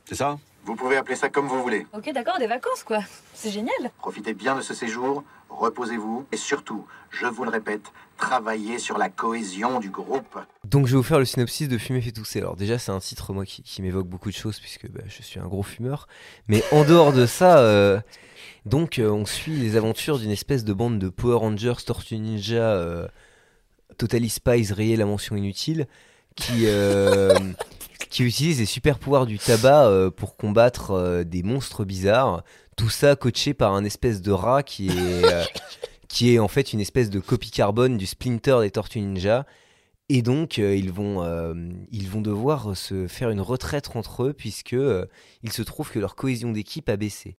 [0.04, 0.38] C'est ça?
[0.70, 1.84] Vous pouvez appeler ça comme vous voulez.
[1.92, 3.00] Ok, d'accord, des vacances quoi.
[3.34, 3.90] C'est génial.
[3.98, 7.82] Profitez bien de ce séjour, reposez-vous et surtout, je vous le répète,
[8.16, 10.38] travaillez sur la cohésion du groupe.
[10.64, 12.38] Donc je vais vous faire le synopsis de Fumer fait tousser.
[12.38, 15.22] Alors déjà c'est un titre moi qui, qui m'évoque beaucoup de choses puisque bah, je
[15.22, 16.06] suis un gros fumeur.
[16.46, 18.00] Mais en dehors de ça, euh,
[18.64, 22.74] donc euh, on suit les aventures d'une espèce de bande de Power Rangers, Tortue Ninja,
[22.76, 23.08] euh,
[23.98, 25.88] Totally Spies, rayé la mention inutile,
[26.40, 27.34] qui, euh,
[28.10, 32.42] qui utilisent les super pouvoirs du tabac euh, pour combattre euh, des monstres bizarres.
[32.76, 35.44] Tout ça coaché par un espèce de rat qui est, euh,
[36.08, 39.46] qui est en fait une espèce de copie carbone du Splinter des Tortues Ninja.
[40.12, 41.54] Et donc, euh, ils, vont, euh,
[41.92, 45.06] ils vont devoir se faire une retraite entre eux, puisque euh,
[45.44, 47.36] il se trouve que leur cohésion d'équipe a baissé.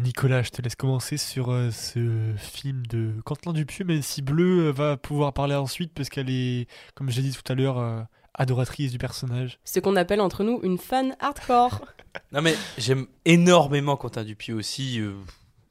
[0.00, 4.70] Nicolas, je te laisse commencer sur euh, ce film de Quentin Dupieux, même si Bleu
[4.70, 8.00] va pouvoir parler ensuite, parce qu'elle est, comme j'ai dit tout à l'heure, euh,
[8.34, 9.58] adoratrice du personnage.
[9.64, 11.84] Ce qu'on appelle entre nous une fan hardcore.
[12.30, 15.00] Non mais j'aime énormément Quentin Dupieux aussi.
[15.00, 15.14] euh,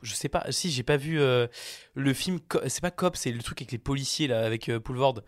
[0.01, 1.45] je sais pas, si j'ai pas vu euh,
[1.93, 5.21] le film, c'est pas Cop, c'est le truc avec les policiers là, avec euh, Poulvord.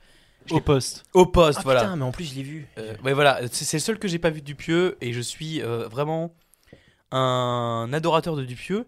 [0.49, 1.03] Au poste.
[1.13, 1.81] Au poste, Ah voilà.
[1.81, 2.67] putain, mais en plus je l'ai vu.
[2.79, 5.21] Euh, ouais, voilà, c'est c'est le seul que j'ai pas vu de Dupieux et je
[5.21, 6.35] suis euh, vraiment
[7.11, 8.87] un adorateur de Dupieux.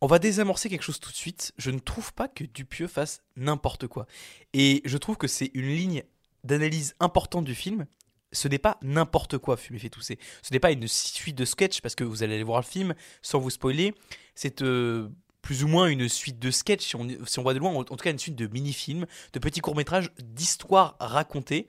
[0.00, 1.52] On va désamorcer quelque chose tout de suite.
[1.58, 4.06] Je ne trouve pas que Dupieux fasse n'importe quoi.
[4.52, 6.02] Et je trouve que c'est une ligne
[6.46, 7.86] d'analyse importante du film.
[8.32, 10.18] Ce n'est pas n'importe quoi, Fumer fait tousser.
[10.42, 12.94] Ce n'est pas une suite de sketchs, parce que vous allez aller voir le film
[13.22, 13.94] sans vous spoiler.
[14.34, 15.08] C'est euh,
[15.42, 16.52] plus ou moins une suite de on,
[17.24, 20.10] si on voit de loin, en tout cas une suite de mini-films, de petits courts-métrages,
[20.18, 21.68] d'histoires racontées.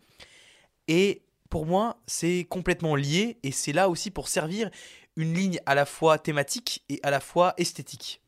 [0.88, 4.70] Et pour moi, c'est complètement lié et c'est là aussi pour servir
[5.16, 8.22] une ligne à la fois thématique et à la fois esthétique.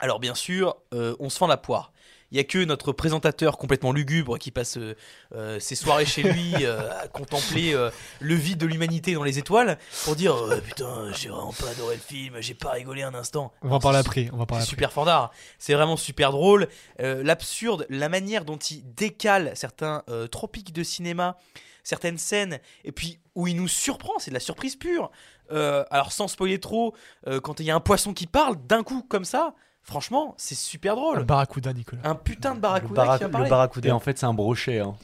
[0.00, 1.92] Alors bien sûr, euh, on se fend la poire.
[2.30, 4.94] Il n'y a que notre présentateur complètement lugubre qui passe euh,
[5.34, 9.38] euh, ses soirées chez lui euh, à contempler euh, le vide de l'humanité dans les
[9.38, 13.52] étoiles pour dire putain j'ai vraiment pas adoré le film, j'ai pas rigolé un instant.
[13.62, 15.30] On va en parler après, on va parler super fort d'art.
[15.58, 16.68] C'est vraiment super drôle.
[16.98, 21.38] L'absurde, la manière dont il décale certains tropiques de cinéma,
[21.82, 25.10] certaines scènes, et puis où il nous surprend, c'est de la surprise pure.
[25.50, 26.94] Alors sans spoiler trop,
[27.42, 29.54] quand il y a un poisson qui parle d'un coup comme ça,
[29.88, 31.20] franchement, c'est super drôle.
[31.20, 32.02] Un barracuda, Nicolas.
[32.04, 33.48] Un putain de barracuda qui le parler.
[33.50, 33.88] barracuda.
[33.88, 34.80] Et en fait, c'est un brochet.
[34.80, 34.94] hein.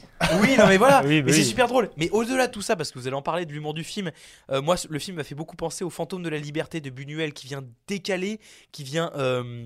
[0.41, 1.89] Oui, non mais voilà, Oui, mais c'est super drôle.
[1.97, 4.11] Mais au-delà de tout ça, parce que vous allez en parler de l'humour du film,
[4.51, 7.33] euh, moi le film m'a fait beaucoup penser au fantôme de la liberté de Buñuel
[7.33, 8.39] qui vient décaler,
[8.71, 9.65] qui vient euh,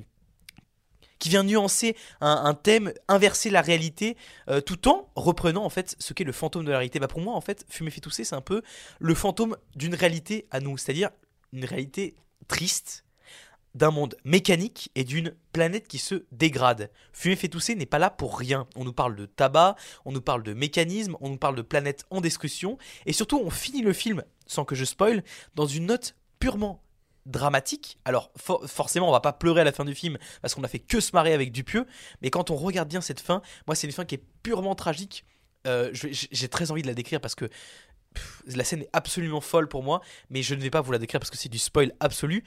[1.19, 4.15] qui vient nuancer un, un thème, inverser la réalité,
[4.49, 6.97] euh, tout en reprenant en fait ce qu'est le fantôme de la réalité.
[6.99, 8.61] Bah pour moi en fait, Fumer fait tousser, c'est un peu
[8.99, 11.09] le fantôme d'une réalité à nous, c'est-à-dire
[11.51, 12.15] une réalité
[12.47, 13.03] triste
[13.75, 16.89] d'un monde mécanique et d'une planète qui se dégrade.
[17.13, 18.67] Fumer fait tousser n'est pas là pour rien.
[18.75, 22.03] On nous parle de tabac, on nous parle de mécanisme, on nous parle de planète
[22.09, 25.23] en discussion, et surtout on finit le film, sans que je spoil,
[25.55, 26.83] dans une note purement
[27.25, 27.99] dramatique.
[28.05, 30.67] Alors for- forcément on va pas pleurer à la fin du film parce qu'on a
[30.67, 31.85] fait que se marrer avec Dupieux,
[32.21, 35.25] mais quand on regarde bien cette fin, moi c'est une fin qui est purement tragique.
[35.67, 37.49] Euh, j'ai très envie de la décrire parce que
[38.47, 41.19] la scène est absolument folle pour moi, mais je ne vais pas vous la décrire
[41.19, 42.43] parce que c'est du spoil absolu.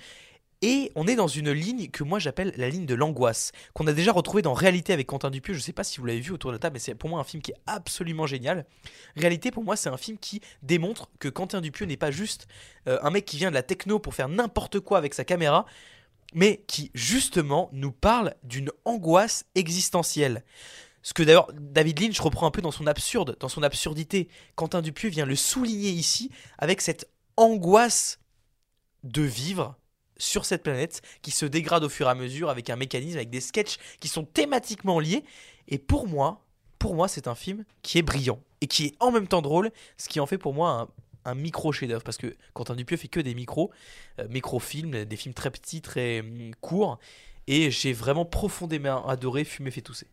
[0.64, 3.92] Et on est dans une ligne que moi j'appelle la ligne de l'angoisse, qu'on a
[3.92, 5.54] déjà retrouvée dans Réalité avec Quentin Dupieux.
[5.54, 7.20] Je sais pas si vous l'avez vu autour de la table, mais c'est pour moi
[7.20, 8.64] un film qui est absolument génial.
[9.16, 12.46] Réalité, pour moi, c'est un film qui démontre que Quentin Dupieux n'est pas juste
[12.86, 15.66] euh, un mec qui vient de la techno pour faire n'importe quoi avec sa caméra,
[16.32, 20.44] mais qui justement nous parle d'une angoisse existentielle.
[21.02, 24.28] Ce que d'ailleurs David Lynch reprend un peu dans son absurde, dans son absurdité.
[24.54, 28.20] Quentin Dupieux vient le souligner ici avec cette angoisse
[29.02, 29.76] de vivre
[30.22, 33.30] sur cette planète qui se dégrade au fur et à mesure avec un mécanisme, avec
[33.30, 35.24] des sketchs qui sont thématiquement liés.
[35.68, 36.44] Et pour moi,
[36.78, 39.72] pour moi, c'est un film qui est brillant et qui est en même temps drôle,
[39.96, 40.88] ce qui en fait pour moi
[41.24, 43.70] un, micro chef-d'œuvre parce que Quentin Dupieux fait que des micros,
[44.20, 46.98] euh, micro-films, des films très petits, très hum, courts.
[47.48, 50.06] Et j'ai vraiment profondément adoré Fumer fait tousser.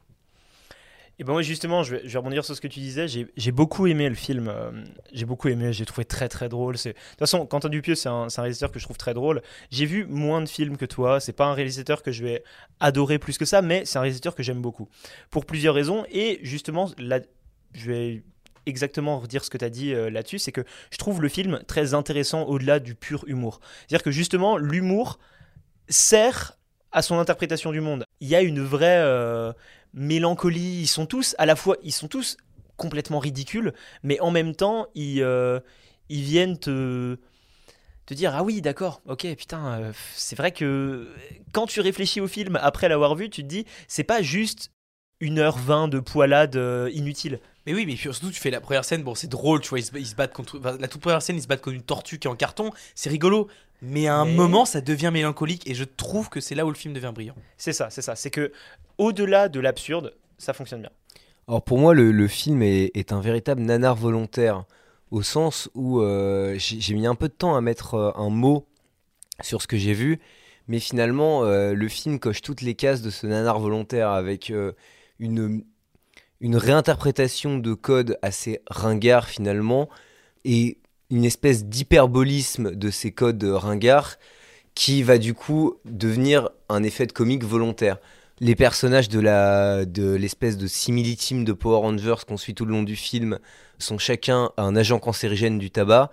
[1.20, 3.10] Et ben moi justement, je vais, rebondir sur ce que tu disais.
[3.10, 4.48] J'ai j'ai beaucoup aimé le film.
[4.48, 4.72] euh,
[5.12, 5.74] j'ai beaucoup aimé.
[5.74, 6.76] J'ai trouvé très très drôle.
[6.76, 9.42] De toute façon Quentin Dupieux, c'est un, c'est un réalisateur que je trouve très drôle.
[9.70, 11.20] J'ai vu moins de films que toi.
[11.20, 12.44] C'est pas un réalisateur que je vais
[12.80, 14.88] adorer plus que ça, mais c'est un réalisateur que j'aime beaucoup
[15.30, 16.06] pour plusieurs raisons.
[16.10, 17.20] Et justement, là,
[17.74, 18.24] je vais
[18.66, 21.62] exactement redire ce que tu as dit euh, là-dessus, c'est que je trouve le film
[21.68, 23.60] très intéressant au-delà du pur humour.
[23.80, 25.20] C'est-à-dire que justement, l'humour
[25.90, 26.54] sert
[26.92, 28.06] à son interprétation du monde.
[28.20, 29.54] Il y a une vraie euh,
[29.94, 30.82] mélancolie.
[30.82, 32.38] Ils sont tous à la fois, ils sont tous
[32.78, 33.74] complètement ridicules,
[34.04, 35.60] mais en même temps, ils, euh,
[36.10, 37.18] viennent te,
[38.06, 41.08] te dire Ah oui, d'accord, ok, putain, euh, c'est vrai que
[41.52, 44.72] quand tu réfléchis au film après l'avoir vu, tu te dis C'est pas juste
[45.22, 47.40] 1h20 de poilade euh, inutile.
[47.66, 49.86] Mais oui, mais surtout, tu fais la première scène, bon, c'est drôle, tu vois, ils
[49.86, 50.58] se, ils se battent contre.
[50.60, 52.72] enfin, la toute première scène, ils se battent contre une tortue qui est en carton,
[52.96, 53.48] c'est rigolo.
[53.82, 56.70] Mais à un Mais- moment, ça devient mélancolique, et je trouve que c'est là où
[56.70, 57.36] le film devient brillant.
[57.58, 58.16] C'est ça, c'est ça.
[58.16, 58.52] C'est que
[58.98, 60.90] au-delà de l'absurde, ça fonctionne bien.
[61.48, 64.66] Alors pour moi, le, le film est, est un véritable nanar volontaire,
[65.12, 68.68] au sens où euh, j'ai mis un peu de temps à mettre euh, un mot
[69.42, 70.20] sur ce que j'ai vu,
[70.68, 74.74] mais finalement, euh, le film coche toutes les cases de ce nanar volontaire avec euh,
[75.20, 75.64] une,
[76.42, 79.90] réinterprétation de code assez ringard finalement,
[80.46, 80.78] et
[81.10, 84.18] une espèce d'hyperbolisme de ces codes ringards
[84.76, 87.98] qui va du coup devenir un effet de comique volontaire
[88.40, 92.72] les personnages de la de l'espèce de simili-team de Power Rangers qu'on suit tout le
[92.72, 93.40] long du film
[93.80, 96.12] sont chacun un agent cancérigène du tabac,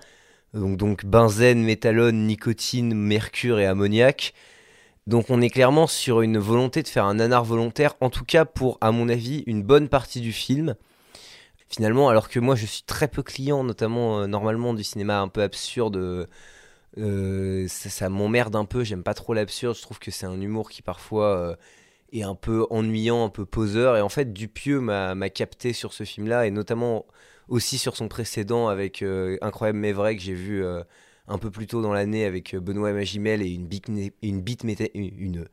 [0.54, 4.34] donc, donc benzène, méthanol, nicotine, mercure et ammoniac.
[5.06, 8.44] Donc on est clairement sur une volonté de faire un nanar volontaire, en tout cas
[8.44, 10.74] pour, à mon avis, une bonne partie du film.
[11.68, 15.28] Finalement, alors que moi je suis très peu client, notamment euh, normalement du cinéma un
[15.28, 16.26] peu absurde,
[16.98, 20.70] euh, ça, m'emmerde un peu, j'aime pas trop l'absurde, je trouve que c'est un humour
[20.70, 21.56] qui parfois euh,
[22.12, 23.96] est un peu ennuyant, un peu poseur.
[23.96, 27.06] Et en fait, Dupieux m'a capté sur ce film-là, et notamment
[27.48, 29.04] aussi sur son précédent avec
[29.40, 30.64] Incroyable mais vrai, que j'ai vu
[31.28, 35.46] un peu plus tôt dans l'année avec euh, Benoît Magimel et une beat, une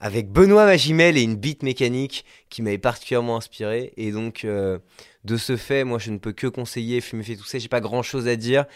[0.00, 3.92] avec Benoît Magimel et une beat mécanique qui m'avait particulièrement inspiré.
[3.96, 4.78] Et donc, euh,
[5.24, 7.58] de ce fait, moi, je ne peux que conseiller Fumer fait ça.
[7.58, 8.66] J'ai pas grand-chose à dire,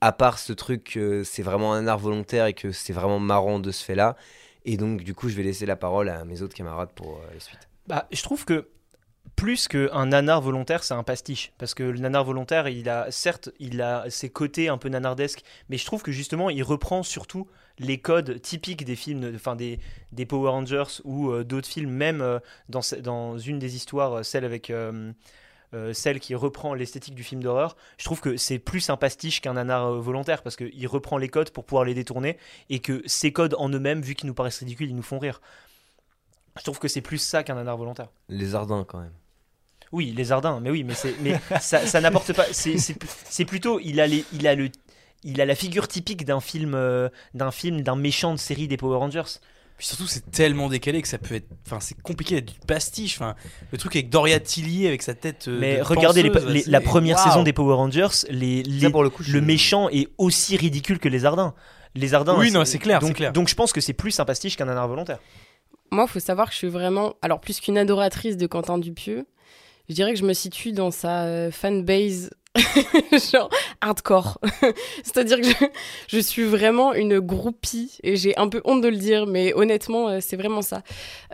[0.00, 3.70] à part ce truc c'est vraiment un art volontaire et que c'est vraiment marrant de
[3.70, 4.16] ce fait-là.
[4.66, 7.32] Et donc, du coup, je vais laisser la parole à mes autres camarades pour euh,
[7.32, 7.68] la suite.
[7.86, 8.68] Bah, je trouve que
[9.34, 11.52] plus qu'un nanar volontaire, c'est un pastiche.
[11.58, 15.42] Parce que le nanar volontaire, il a certes, il a ses côtés un peu nanardesques,
[15.68, 19.78] mais je trouve que justement, il reprend surtout les codes typiques des films, enfin des,
[20.12, 24.44] des Power Rangers ou euh, d'autres films, même euh, dans, une des histoires, euh, celle
[24.44, 24.72] avec
[25.92, 27.76] celle qui reprend l'esthétique du film d'horreur.
[27.98, 31.50] Je trouve que c'est plus un pastiche qu'un nanar volontaire parce qu'il reprend les codes
[31.50, 32.38] pour pouvoir les détourner
[32.70, 35.42] et que ces codes en eux-mêmes, vu qu'ils nous paraissent ridicules, ils nous font rire.
[36.58, 38.08] Je trouve que c'est plus ça qu'un nanar volontaire.
[38.28, 39.12] Les Ardins, quand même.
[39.92, 42.44] Oui, les Ardins, mais oui, mais, mais ça, ça n'apporte pas.
[42.52, 44.68] C'est, plutôt, il a, les, il, a le,
[45.22, 48.76] il a la figure typique d'un film, euh, d'un film, d'un méchant de série des
[48.76, 49.38] Power Rangers.
[49.78, 51.46] Puis surtout, c'est tellement décalé que ça peut être.
[51.66, 53.16] Enfin, c'est compliqué d'être du pastiche.
[53.20, 53.34] Enfin,
[53.70, 55.48] le truc avec Doria Tillier avec sa tête.
[55.48, 58.88] euh, Mais de regardez les- les- la première saison des Power Rangers, les, les-
[59.28, 61.54] le méchant est aussi ridicule que les Ardins.
[61.94, 62.36] Les Ardins.
[62.38, 63.32] Oui, non, c'est clair, Donc, c'est clair.
[63.32, 65.18] donc je pense que c'est plus un pastiche qu'un nanar volontaire.
[65.90, 69.26] Moi, il faut savoir que je suis vraiment, alors plus qu'une adoratrice de Quentin Dupieux,
[69.88, 72.30] je dirais que je me situe dans sa euh, fanbase
[73.32, 74.38] genre hardcore.
[75.04, 75.66] C'est-à-dire que
[76.08, 80.08] je, suis vraiment une groupie et j'ai un peu honte de le dire, mais honnêtement,
[80.08, 80.82] euh, c'est vraiment ça.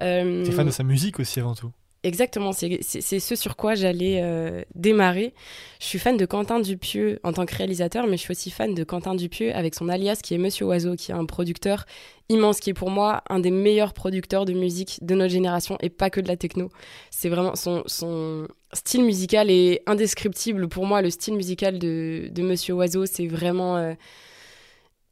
[0.00, 1.70] Euh, T'es fan de sa musique aussi avant tout.
[2.04, 5.34] Exactement, c'est ce sur quoi j'allais euh, démarrer.
[5.80, 8.74] Je suis fan de Quentin Dupieux en tant que réalisateur, mais je suis aussi fan
[8.74, 11.86] de Quentin Dupieux avec son alias qui est Monsieur Oiseau, qui est un producteur
[12.28, 15.90] immense, qui est pour moi un des meilleurs producteurs de musique de notre génération et
[15.90, 16.70] pas que de la techno.
[17.12, 20.66] C'est vraiment son, son style musical est indescriptible.
[20.68, 23.76] Pour moi, le style musical de, de Monsieur Oiseau, c'est vraiment...
[23.76, 23.94] euh,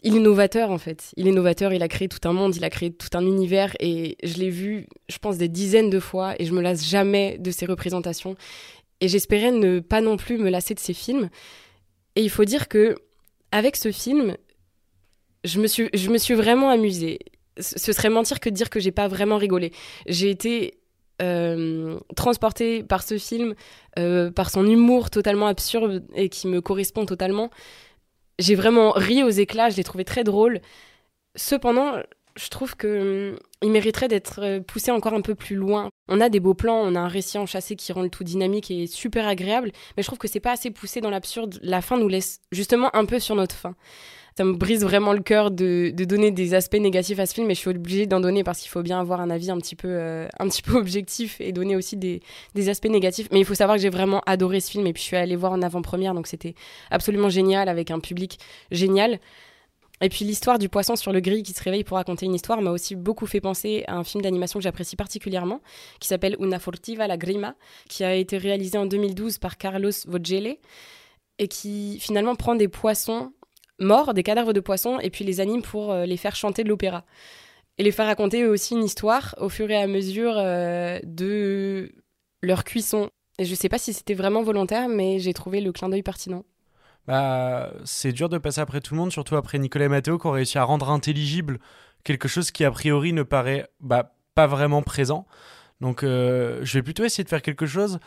[0.02, 1.12] il est novateur en fait.
[1.16, 3.74] Il est novateur, il a créé tout un monde, il a créé tout un univers
[3.80, 7.38] et je l'ai vu, je pense, des dizaines de fois et je me lasse jamais
[7.38, 8.36] de ses représentations.
[9.00, 11.30] Et j'espérais ne pas non plus me lasser de ses films.
[12.16, 12.96] Et il faut dire que
[13.52, 14.36] avec ce film,
[15.44, 17.18] je me suis, je me suis vraiment amusée.
[17.58, 19.72] Ce serait mentir que de dire que j'ai pas vraiment rigolé.
[20.06, 20.80] J'ai été
[21.20, 23.54] euh, transportée par ce film,
[23.98, 27.50] euh, par son humour totalement absurde et qui me correspond totalement.
[28.40, 30.60] J'ai vraiment ri aux éclats, je l'ai trouvé très drôle.
[31.36, 32.02] Cependant,
[32.36, 35.90] je trouve que hum, il mériterait d'être euh, poussé encore un peu plus loin.
[36.08, 38.70] On a des beaux plans, on a un récit enchâssé qui rend le tout dynamique
[38.70, 41.58] et super agréable, mais je trouve que c'est pas assez poussé dans l'absurde.
[41.62, 43.74] La fin nous laisse justement un peu sur notre fin.
[44.36, 47.54] Ça me brise vraiment le cœur de, donner des aspects négatifs à ce film, mais
[47.54, 49.88] je suis obligée d'en donner parce qu'il faut bien avoir un avis un petit peu,
[49.88, 50.28] euh,
[50.74, 52.20] objectif et donner aussi des,
[52.68, 53.28] aspects négatifs.
[53.32, 55.36] Mais il faut savoir que j'ai vraiment adoré ce film et puis je suis allée
[55.36, 56.54] voir en avant-première, donc c'était
[56.90, 58.38] absolument génial avec un public
[58.70, 59.18] génial.
[60.02, 62.62] Et puis l'histoire du poisson sur le grill qui se réveille pour raconter une histoire
[62.62, 65.60] m'a aussi beaucoup fait penser à un film d'animation que j'apprécie particulièrement,
[66.00, 67.54] qui s'appelle Una furtiva la grima,
[67.88, 70.56] qui a été réalisé en 2012 par Carlos Vogele,
[71.38, 73.32] et qui finalement prend des poissons
[73.80, 76.68] morts, des cadavres de poissons, et puis les anime pour euh, les faire chanter de
[76.68, 77.04] l'opéra.
[77.78, 81.92] Et les faire raconter eux aussi une histoire au fur et à mesure euh, de
[82.42, 83.08] leur cuisson.
[83.38, 86.44] Et je sais pas si c'était vraiment volontaire, mais j'ai trouvé le clin d'œil pertinent.
[87.06, 90.26] Bah, c'est dur de passer après tout le monde, surtout après Nicolas et Matteo qui
[90.26, 91.58] ont réussi à rendre intelligible
[92.04, 95.26] quelque chose qui a priori ne paraît bah, pas vraiment présent.
[95.80, 97.98] Donc euh, je vais plutôt essayer de faire quelque chose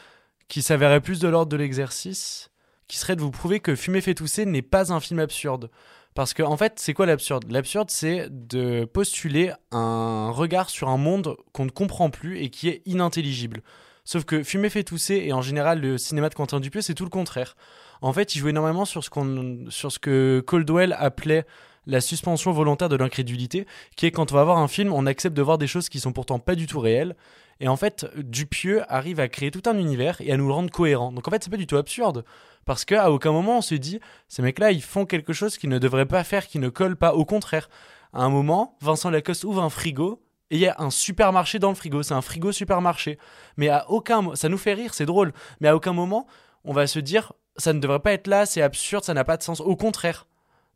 [0.48, 2.52] qui s'avérait plus de l'ordre de l'exercice,
[2.88, 5.70] qui serait de vous prouver que Fumer fait tousser n'est pas un film absurde.
[6.14, 7.46] Parce que en fait, c'est quoi l'absurde?
[7.50, 12.70] L'absurde, c'est de postuler un regard sur un monde qu'on ne comprend plus et qui
[12.70, 13.64] est inintelligible.
[14.06, 17.06] Sauf que Fumer fait tousser, et en général le cinéma de Quentin Dupieux, c'est tout
[17.06, 17.56] le contraire.
[18.02, 21.46] En fait, il jouait énormément sur ce, qu'on, sur ce que Coldwell appelait
[21.88, 23.66] la suspension volontaire de l'incrédulité,
[23.96, 26.00] qui est quand on va voir un film, on accepte de voir des choses qui
[26.00, 27.16] sont pourtant pas du tout réelles.
[27.64, 31.14] Et en fait, Dupieux arrive à créer tout un univers et à nous rendre cohérent.
[31.14, 32.26] Donc en fait, c'est pas du tout absurde.
[32.66, 35.80] Parce qu'à aucun moment on se dit, ces mecs-là, ils font quelque chose qu'ils ne
[35.80, 37.14] devraient pas faire, qui ne colle pas.
[37.14, 37.70] Au contraire,
[38.12, 40.22] à un moment, Vincent Lacoste ouvre un frigo
[40.52, 42.04] et il y a un supermarché dans le frigo.
[42.04, 43.18] C'est un frigo supermarché.
[43.56, 45.32] Mais à aucun moment, ça nous fait rire, c'est drôle.
[45.62, 46.28] Mais à aucun moment,
[46.66, 49.38] on va se dire, ça ne devrait pas être là, c'est absurde, ça n'a pas
[49.38, 49.62] de sens.
[49.62, 50.28] Au contraire,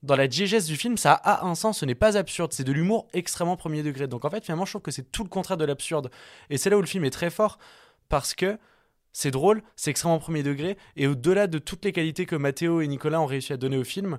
[0.08, 2.72] dans la diégèse du film, ça a un sens, ce n'est pas absurde, c'est de
[2.72, 4.08] l'humour extrêmement premier degré.
[4.08, 6.10] Donc en fait, finalement, je trouve que c'est tout le contraire de l'absurde.
[6.50, 7.60] Et c'est là où le film est très fort,
[8.10, 8.58] parce que
[9.12, 12.88] c'est drôle, c'est extrêmement premier degré, et au-delà de toutes les qualités que Mathéo et
[12.88, 14.18] Nicolas ont réussi à donner au film,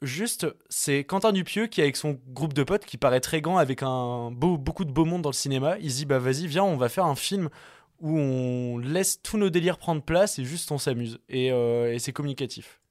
[0.00, 3.82] juste, c'est Quentin Dupieux qui, avec son groupe de potes, qui paraît très grand, avec
[3.82, 6.76] un beau, beaucoup de beau monde dans le cinéma, il dit, bah vas-y, viens, on
[6.76, 7.48] va faire un film
[8.00, 11.20] où on laisse tous nos délires prendre place et juste on s'amuse.
[11.28, 12.81] Et, euh, et c'est communicatif.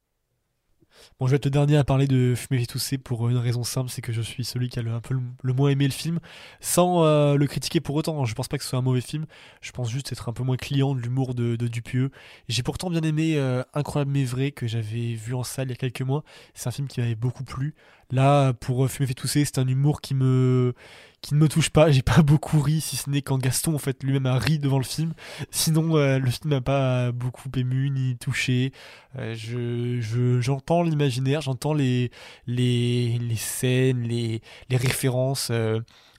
[1.20, 3.64] Bon, je vais être le dernier à parler de Fumer et tousser pour une raison
[3.64, 5.92] simple, c'est que je suis celui qui a le, un peu le, moins aimé le
[5.92, 6.20] film,
[6.60, 8.26] sans euh, le critiquer pour autant.
[8.26, 9.26] Je pense pas que ce soit un mauvais film.
[9.62, 12.12] Je pense juste être un peu moins client de l'humour de, de Dupieux.
[12.50, 15.74] J'ai pourtant bien aimé euh, Incroyable mais vrai que j'avais vu en salle il y
[15.74, 16.24] a quelques mois.
[16.54, 17.74] C'est un film qui m'avait beaucoup plu.
[18.12, 20.74] Là, pour euh, Fumer fait tousser, c'est un humour qui me
[21.22, 21.92] qui ne me touche pas.
[21.92, 24.78] J'ai pas beaucoup ri, si ce n'est quand Gaston en fait lui-même a ri devant
[24.80, 25.14] le film.
[25.52, 28.72] Sinon, euh, le film n'a pas beaucoup ému ni touché.
[29.18, 32.12] Euh, je je- j'entends l'imaginaire, j'entends les
[32.48, 35.52] les les scènes, les les références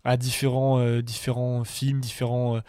[0.05, 2.61] à différents différents films, différents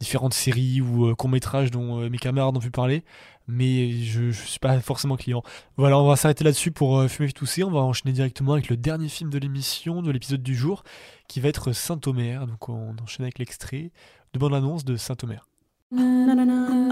[0.00, 3.04] différentes séries ou courts métrages dont mes camarades ont pu parler.
[3.48, 5.42] Mais je, je suis pas forcément client.
[5.76, 7.64] Voilà, on va s'arrêter là-dessus pour euh, fumer tousser.
[7.64, 10.84] On va enchaîner directement avec le dernier film de l'émission, de l'épisode du jour,
[11.28, 12.46] qui va être Saint-Omer.
[12.46, 13.90] Donc on enchaîne avec l'extrait
[14.32, 15.46] de bande-annonce de Saint-Omer.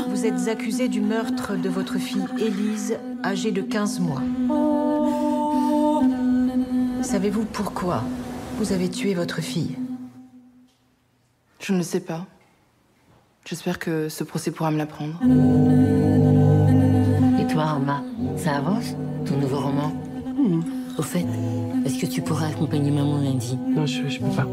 [0.08, 4.22] Vous êtes accusé du meurtre de votre fille Élise, âgée de 15 mois.
[7.02, 8.04] Savez-vous pourquoi
[8.58, 9.78] vous avez tué votre fille?
[11.60, 12.26] Je ne sais pas.
[13.46, 15.18] J'espère que ce procès pourra me l'apprendre.
[18.38, 18.94] Ça avance
[19.26, 19.92] Ton nouveau roman
[20.96, 21.26] Au fait,
[21.84, 24.46] est-ce que tu pourras accompagner maman lundi Non, je, je peux pas.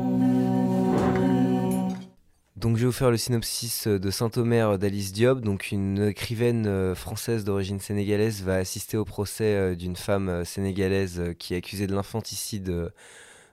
[2.57, 5.39] Donc je vais vous faire le synopsis de Saint-Omer d'Alice Diop.
[5.39, 10.43] Donc une écrivaine euh, française d'origine sénégalaise va assister au procès euh, d'une femme euh,
[10.43, 12.91] sénégalaise qui est accusée de l'infanticide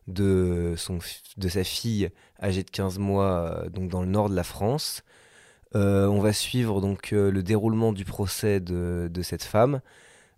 [0.08, 0.98] de, son,
[1.36, 2.10] de sa fille
[2.42, 5.04] âgée de 15 mois donc dans le nord de la France.
[5.76, 9.80] Euh, on va suivre donc euh, le déroulement du procès de, cette femme,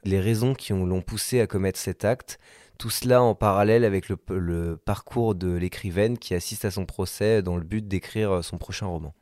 [0.05, 2.39] les raisons qui ont- l'ont poussée à commettre cet acte,
[2.79, 7.57] tout cela en parallèle avec le, parcours de l'écrivaine qui assiste à son procès dans
[7.57, 9.15] le but d'écrire euh, son prochain roman.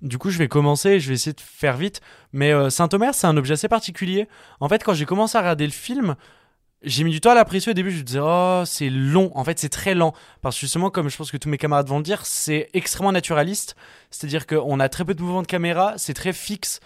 [0.00, 2.00] Du coup, je vais commencer, je vais essayer de faire vite.
[2.32, 4.28] Mais Saint-Omer, c'est un objet assez particulier.
[4.60, 6.14] En fait, quand j'ai commencé à regarder le film,
[6.82, 7.90] j'ai mis du temps à l'apprécier au début.
[7.90, 9.30] Je me disais, oh, c'est long.
[9.34, 10.14] En fait, c'est très lent.
[10.42, 13.12] Parce que justement, comme je pense que tous mes camarades vont le dire, c'est extrêmement
[13.12, 13.74] naturaliste.
[14.10, 16.80] C'est-à-dire qu'on a très peu de mouvements de caméra, c'est très fixe.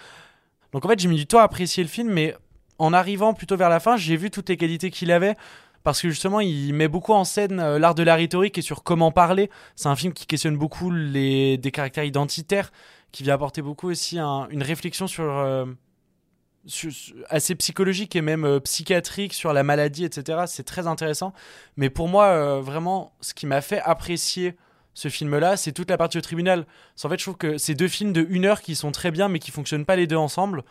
[0.72, 2.35] Donc en fait, j'ai mis du temps à apprécier le film, mais
[2.78, 5.37] en arrivant plutôt vers la fin, j'ai vu toutes les qualités qu'il avait.
[5.85, 8.85] Parce que justement, il met beaucoup en scène euh, l'art de la rhétorique et sur
[8.85, 9.50] comment parler.
[9.74, 12.70] C'est un film qui questionne beaucoup les, des caractères identitaires,
[13.11, 15.66] qui vient apporter beaucoup aussi un- une réflexion sur, euh,
[17.29, 20.42] assez psychologique et même euh, psychiatrique sur la maladie, etc.
[20.46, 21.33] C'est très intéressant.
[21.77, 24.57] Mais pour moi, euh, vraiment, ce qui m'a fait apprécier
[24.94, 26.66] ce film-là, c'est toute la partie au tribunal.
[27.01, 29.29] Qu'en fait, je trouve que c'est deux films de une heure qui sont très bien,
[29.29, 30.62] mais qui fonctionnent pas les deux ensemble.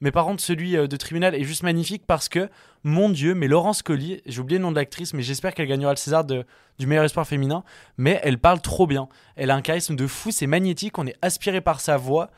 [0.00, 2.48] Mais par contre, celui euh, de Tribunal est juste magnifique parce que,
[2.84, 5.90] mon Dieu, mais Laurence Colli, j'ai oublié le nom de l'actrice, mais j'espère qu'elle gagnera
[5.92, 6.44] le César de-
[6.78, 7.64] du meilleur espoir féminin.
[7.96, 9.08] Mais elle parle trop bien.
[9.34, 12.30] Elle a un charisme de fou, c'est magnétique, on est aspiré par sa voix,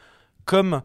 [0.47, 0.81] comme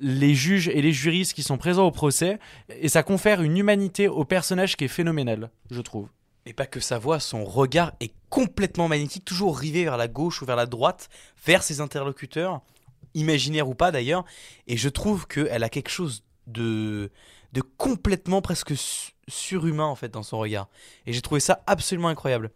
[0.00, 2.38] les juges et les juristes qui sont présents au procès.
[2.70, 6.08] Et ça confère une humanité au personnage qui est phénoménale, je trouve.
[6.46, 10.40] Et pas que sa voix, son regard est complètement magnétique, toujours rivé vers la gauche
[10.40, 11.10] ou vers la droite,
[11.44, 12.62] vers ses interlocuteurs,
[13.14, 14.24] imaginaires ou pas d'ailleurs.
[14.66, 17.10] Et je trouve qu'elle a quelque chose de,
[17.52, 20.68] de complètement presque su- surhumain en fait dans son regard.
[21.06, 22.50] Et j'ai trouvé ça absolument incroyable.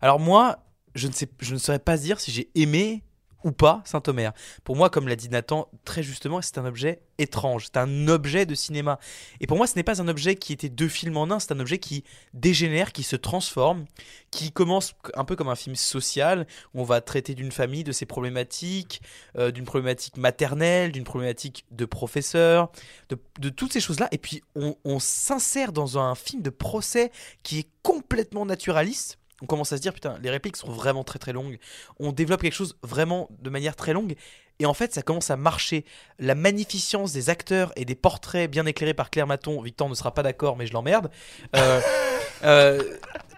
[0.00, 0.58] Alors moi,
[0.94, 3.02] je ne, sais, je ne saurais pas dire si j'ai aimé
[3.44, 4.32] ou pas Saint-Omer.
[4.64, 8.46] Pour moi, comme l'a dit Nathan très justement, c'est un objet étrange, c'est un objet
[8.46, 8.98] de cinéma.
[9.40, 11.52] Et pour moi, ce n'est pas un objet qui était deux films en un, c'est
[11.52, 13.84] un objet qui dégénère, qui se transforme,
[14.30, 17.92] qui commence un peu comme un film social, où on va traiter d'une famille, de
[17.92, 19.02] ses problématiques,
[19.38, 22.72] euh, d'une problématique maternelle, d'une problématique de professeur,
[23.10, 24.08] de, toutes ces choses-là.
[24.10, 29.72] Et puis, on s'insère dans un film de procès qui est complètement naturaliste on commence
[29.72, 31.58] à se dire putain les répliques sont vraiment très très longues.
[32.00, 34.14] On développe quelque chose vraiment de manière très longue.
[34.58, 35.84] Et en fait ça commence à marcher.
[36.18, 40.14] La magnificence des acteurs et des portraits bien éclairés par Claire Maton Victor ne sera
[40.14, 41.10] pas d'accord mais je l'emmerde
[41.54, 41.80] euh,
[42.44, 42.82] euh,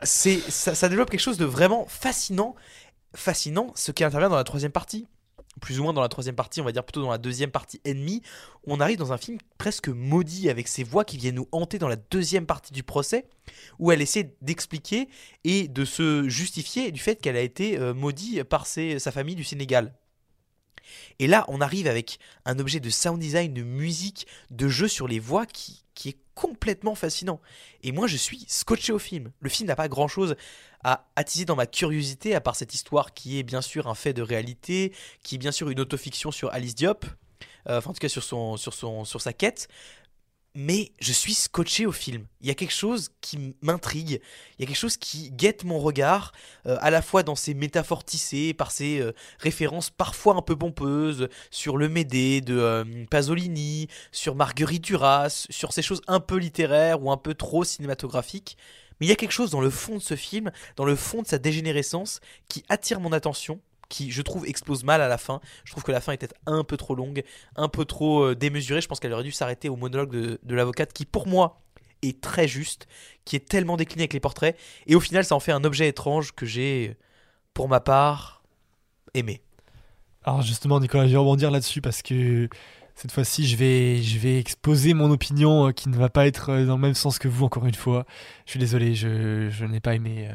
[0.02, 2.54] ça développe quelque chose de vraiment fascinant.
[3.14, 5.08] Fascinant ce qui intervient dans la troisième partie
[5.60, 7.80] plus ou moins dans la troisième partie, on va dire plutôt dans la deuxième partie
[7.84, 8.22] ennemie,
[8.66, 11.88] on arrive dans un film presque maudit avec ces voix qui viennent nous hanter dans
[11.88, 13.26] la deuxième partie du procès,
[13.78, 15.08] où elle essaie d'expliquer
[15.44, 19.44] et de se justifier du fait qu'elle a été euh, maudite par sa famille du
[19.44, 19.94] Sénégal.
[21.18, 25.08] Et là, on arrive avec un objet de sound design, de musique, de jeu sur
[25.08, 27.40] les voix qui, qui est complètement fascinant.
[27.82, 29.32] Et moi, je suis scotché au film.
[29.40, 30.36] Le film n'a pas grand-chose
[30.84, 34.12] à attiser dans ma curiosité, à part cette histoire qui est bien sûr un fait
[34.12, 34.92] de réalité,
[35.24, 37.04] qui est bien sûr une autofiction sur Alice Diop,
[37.68, 39.68] euh, enfin en tout cas sur, sa quête.
[40.58, 42.24] Mais je suis scotché au film.
[42.40, 44.22] Il y a quelque chose qui m'intrigue,
[44.58, 46.32] il y a quelque chose qui guette mon regard,
[46.64, 50.56] euh, à la fois dans ses métaphores tissées, par ses euh, références parfois un peu
[50.56, 56.36] pompeuses, sur le Médée de euh, Pasolini, sur Marguerite Duras, sur ces choses un peu
[56.36, 58.56] littéraires ou un peu trop cinématographiques.
[58.98, 61.20] Mais il y a quelque chose dans le fond de ce film, dans le fond
[61.20, 65.40] de sa dégénérescence, qui attire mon attention, qui, je trouve, explose mal à la fin.
[65.64, 67.22] Je trouve que la fin était un peu trop longue,
[67.56, 68.80] un peu trop euh, démesurée.
[68.80, 71.60] Je pense qu'elle aurait dû s'arrêter au monologue de, l'avocate, qui, pour moi,
[72.02, 72.86] est très juste,
[73.24, 74.56] qui est tellement décliné avec les portraits.
[74.86, 76.96] Et au final, ça en fait un objet étrange que j'ai,
[77.54, 78.42] pour ma part,
[79.14, 79.42] aimé.
[80.24, 82.48] Alors justement, Nicolas, je vais rebondir là-dessus parce que
[82.96, 86.50] cette fois-ci, je vais, je vais exposer mon opinion euh, qui ne va pas être
[86.50, 88.04] euh, dans le même sens que vous, encore une fois.
[88.46, 90.28] Je suis désolé, je, n'ai pas aimé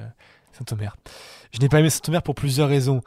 [0.54, 0.96] Saint-Omer.
[1.52, 3.02] Je n'ai pas aimé Saint-Omer pour plusieurs raisons.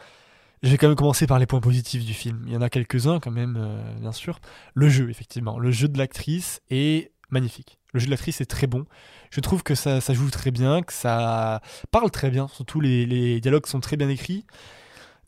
[0.64, 2.42] Je vais quand même commencer par les points positifs du film.
[2.46, 4.40] Il y en a quelques-uns quand même, euh, bien sûr.
[4.72, 5.58] Le jeu, effectivement.
[5.58, 7.78] Le jeu de l'actrice est magnifique.
[7.92, 8.86] Le jeu de l'actrice est très bon.
[9.28, 11.60] Je trouve que ça, joue très bien, que ça
[11.90, 12.48] parle très bien.
[12.48, 14.46] Surtout les, dialogues sont très bien écrits.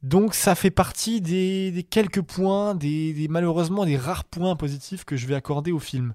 [0.02, 5.04] Donc ça fait partie des, des quelques points, des, des- malheureusement des rares points positifs
[5.04, 6.14] que je vais accorder au film.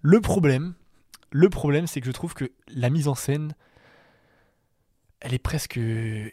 [0.00, 0.72] Le problème,
[1.32, 3.54] le problème, c'est que je trouve que la mise en scène,
[5.20, 5.78] elle est presque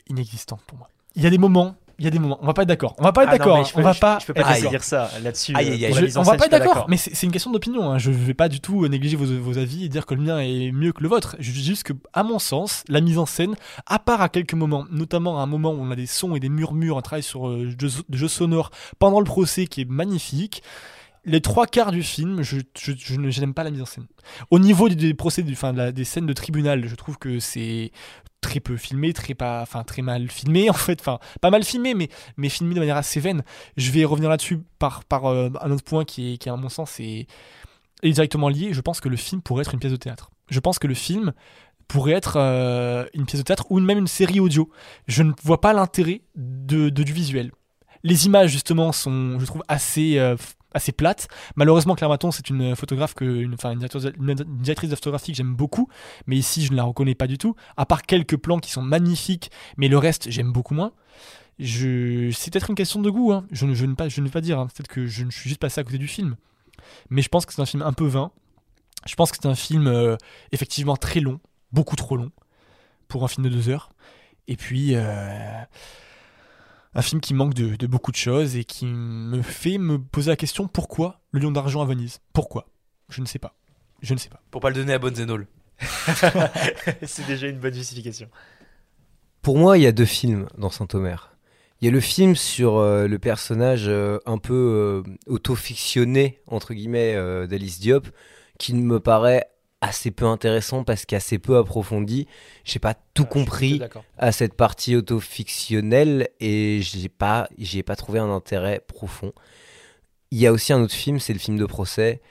[0.08, 0.88] inexistante pour moi.
[1.16, 2.38] Il y a des moments, il y a des moments.
[2.42, 2.96] On va pas être d'accord.
[3.00, 3.58] On va pas être Ah d'accord.
[3.58, 3.64] hein.
[3.64, 4.20] je on va je- pas.
[4.20, 6.98] je peux pas être dire ça là-dessus, Je- on va pas je être d'accord, mais
[6.98, 7.92] c'est une question d'opinion.
[7.92, 7.98] hein.
[7.98, 10.39] Je vais pas du tout euh, négliger vos, vos avis et dire que le mien
[10.39, 11.36] est mieux que le vôtre.
[11.39, 14.54] Je dis juste que, à mon sens, la mise en scène, à part à quelques
[14.54, 17.24] moments, notamment à un moment où on a des sons et des murmures, un travail
[17.24, 20.64] sur euh, jeu, jeu sonore pendant le procès qui est magnifique.
[21.24, 24.08] Les trois quarts du film, je, je, je je n'aime pas la mise en scène.
[24.50, 27.39] Au niveau des, des procès, du- enfin, la- des scènes de tribunal, je trouve que
[27.39, 27.92] c'est
[28.42, 31.94] très peu filmé, très pas, enfin très mal filmé en fait, pas mal filmé,
[32.38, 33.44] mais filmé de manière assez vaine.
[33.78, 37.28] Je vais revenir là-dessus par euh, un autre point qui est à mon sens est,
[38.04, 38.74] directement lié.
[38.74, 40.32] Je pense que le film pourrait être une pièce de théâtre.
[40.50, 41.34] Je pense que le film
[41.88, 44.70] pourrait être euh, une pièce de théâtre ou même une série audio.
[45.08, 47.52] Je ne vois pas l'intérêt de, du visuel.
[48.04, 50.36] Les images justement sont, je trouve, assez euh,
[50.74, 51.28] assez plates.
[51.55, 53.55] Malheureusement, Claire Maton, c'est une photographe que, une,
[54.61, 55.88] directrice de- photographie que j'aime beaucoup,
[56.28, 57.55] mais ici, je ne la reconnais pas du tout.
[57.78, 60.91] À part quelques plans qui sont magnifiques, mais le reste, j'aime beaucoup moins.
[61.59, 62.32] Je...
[62.32, 63.45] C'est peut-être une question de goût, hein.
[63.51, 64.67] je, ne, je, pas, veux pas dire, hein.
[64.67, 66.36] peut-être que je ne suis juste passé à côté du film.
[67.09, 68.32] Mais je pense que c'est un film un peu vain.
[69.05, 70.15] Je pense que c'est un film euh,
[70.51, 71.39] effectivement très long,
[71.72, 72.32] beaucoup trop long,
[73.07, 73.91] pour un film de deux heures.
[74.47, 75.63] Et puis, euh,
[76.94, 80.30] un film qui manque de, de beaucoup de choses et qui me fait me poser
[80.30, 82.20] la question pourquoi le lion d'argent à Venise?
[82.34, 82.68] Pourquoi?
[83.10, 83.56] Je ne sais pas.
[84.02, 84.42] Je ne sais pas.
[84.52, 85.48] Pour pas le donner à Bonzenol.
[87.04, 88.28] c'est déjà une bonne justification.
[89.42, 91.36] Pour moi, il y a deux films dans Saint-Omer.
[91.82, 96.76] Il y a le film sur euh, le personnage euh, un peu euh, auto-fictionné, entre
[96.76, 98.08] guillemets, euh, d'Alice Diop,
[98.60, 99.48] qui me paraît
[99.82, 102.28] assez peu intéressant parce qu'assez peu approfondi.
[102.64, 104.04] J'ai pas tout compris d'accord.
[104.18, 109.34] à cette partie auto-fictionnelle et j'ai pas, j'y ai pas trouvé un intérêt profond.
[110.30, 112.22] Il y a aussi un autre film, c'est le film de procès.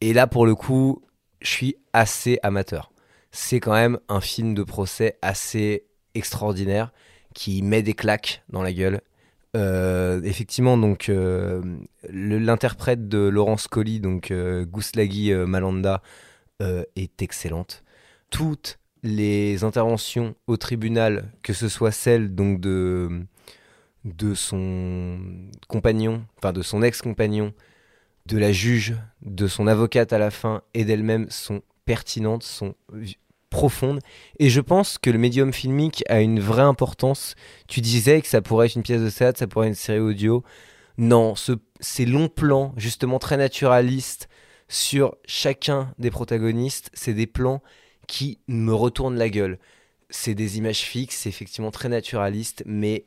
[0.00, 1.02] Et là, pour le coup,
[1.40, 2.90] je suis assez amateur.
[3.30, 5.84] C'est quand même un film de procès assez
[6.14, 6.92] extraordinaire
[7.34, 9.00] qui met des claques dans la gueule.
[9.56, 11.62] Euh, effectivement, donc euh,
[12.10, 16.02] l'interprète de Laurence Colli, donc euh, Gouslagui Malanda,
[16.62, 17.82] euh, est excellente.
[18.30, 23.26] Toutes les interventions au tribunal, que ce soit celle donc de
[24.04, 25.18] de son
[25.66, 27.54] compagnon, enfin de son ex-compagnon,
[28.26, 32.74] de la juge, de son avocate à la fin et d'elle-même sont pertinentes, sont
[33.48, 34.00] profondes.
[34.38, 37.34] Et je pense que le médium filmique a une vraie importance.
[37.66, 40.00] Tu disais que ça pourrait être une pièce de théâtre, ça pourrait être une série
[40.00, 40.44] audio.
[40.98, 44.28] Non, ce- ces longs plans, justement très naturalistes,
[44.68, 47.62] sur chacun des protagonistes, c'est des plans
[48.06, 49.58] qui me retournent la gueule.
[50.10, 53.04] C'est des images fixes, c'est effectivement très naturaliste, mais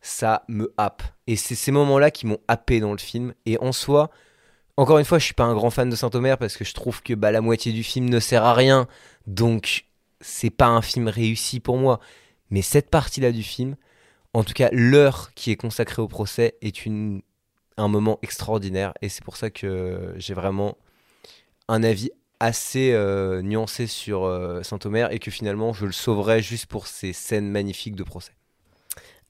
[0.00, 1.02] ça me happe.
[1.26, 3.34] Et c'est ces moments-là qui m'ont happé dans le film.
[3.46, 4.10] Et en soi,
[4.76, 7.02] encore une fois, je suis pas un grand fan de Saint-Omer parce que je trouve
[7.02, 8.88] que bah, la moitié du film ne sert à rien.
[9.26, 9.84] Donc,
[10.20, 12.00] c'est pas un film réussi pour moi.
[12.50, 13.76] Mais cette partie-là du film,
[14.32, 17.22] en tout cas, l'heure qui est consacrée au procès est une,
[17.76, 18.92] un moment extraordinaire.
[19.02, 20.76] Et c'est pour ça que j'ai vraiment
[21.70, 22.10] un avis
[22.40, 27.12] assez euh, nuancé sur euh, Saint-Omer et que finalement, je le sauverais juste pour ces
[27.12, 28.32] scènes magnifiques de procès.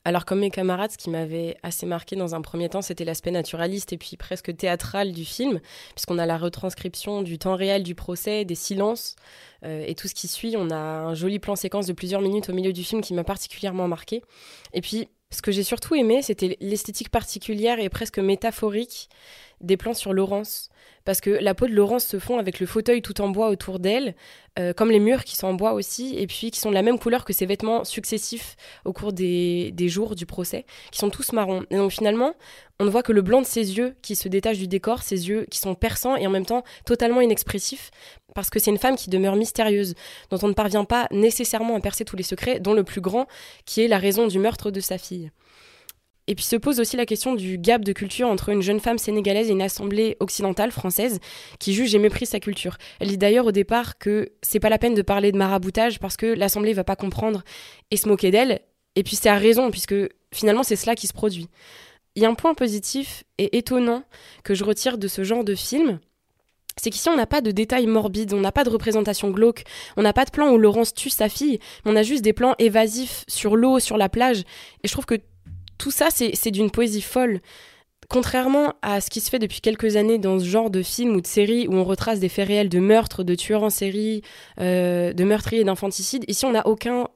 [0.07, 3.32] Alors comme mes camarades, ce qui m'avait assez marqué dans un premier temps, c'était l'aspect
[3.32, 5.61] naturaliste et puis presque théâtral du film,
[5.95, 9.16] puisqu'on a la retranscription du temps réel du procès, des silences
[9.62, 10.55] euh, et tout ce qui suit.
[10.57, 13.24] On a un joli plan séquence de plusieurs minutes au milieu du film qui m'a
[13.24, 14.22] particulièrement marqué.
[14.72, 19.11] Et puis, ce que j'ai surtout aimé, c'était l'esthétique particulière et presque métaphorique
[19.61, 20.68] des plans sur Laurence.
[21.04, 23.78] Parce que la peau de Laurence se fond avec le fauteuil tout en bois autour
[23.78, 24.14] d'elle,
[24.58, 26.82] euh, comme les murs qui sont en bois aussi, et puis qui sont de la
[26.82, 31.08] même couleur que ses vêtements successifs au cours des, des jours du procès, qui sont
[31.08, 31.64] tous marrons.
[31.70, 32.34] Et donc finalement,
[32.78, 35.28] on ne voit que le blanc de ses yeux qui se détache du décor, ses
[35.28, 37.90] yeux qui sont perçants et en même temps totalement inexpressifs,
[38.34, 39.94] parce que c'est une femme qui demeure mystérieuse,
[40.30, 43.26] dont on ne parvient pas nécessairement à percer tous les secrets, dont le plus grand,
[43.64, 45.30] qui est la raison du meurtre de sa fille.
[46.31, 48.99] Et puis se pose aussi la question du gap de culture entre une jeune femme
[48.99, 51.18] sénégalaise et une assemblée occidentale française
[51.59, 52.76] qui juge et méprise sa culture.
[53.01, 56.16] Elle dit d'ailleurs au départ que c'est pas la peine de parler de maraboutage parce
[56.16, 57.43] que l'assemblée va pas comprendre
[57.91, 58.61] et se moquer d'elle.
[58.95, 59.97] Et puis c'est à raison puisque
[60.33, 61.49] finalement c'est cela qui se produit.
[62.14, 64.05] Il y a un point positif et étonnant
[64.45, 65.99] que je retire de ce genre de film,
[66.76, 69.64] c'est qu'ici on n'a pas de détails morbides, on n'a pas de représentation glauque,
[69.97, 72.33] on n'a pas de plan où Laurence tue sa fille, mais on a juste des
[72.33, 74.45] plans évasifs sur l'eau, sur la plage.
[74.85, 75.16] Et je trouve que
[75.81, 77.41] tout ça, c'est d'une poésie folle.
[78.09, 81.20] Contrairement à ce qui se fait depuis quelques années dans ce genre de film ou
[81.20, 84.22] de série où on retrace des faits réels de meurtres, de tueurs en série,
[84.61, 87.09] euh, de meurtriers et d'infanticides, ici on n'a aucun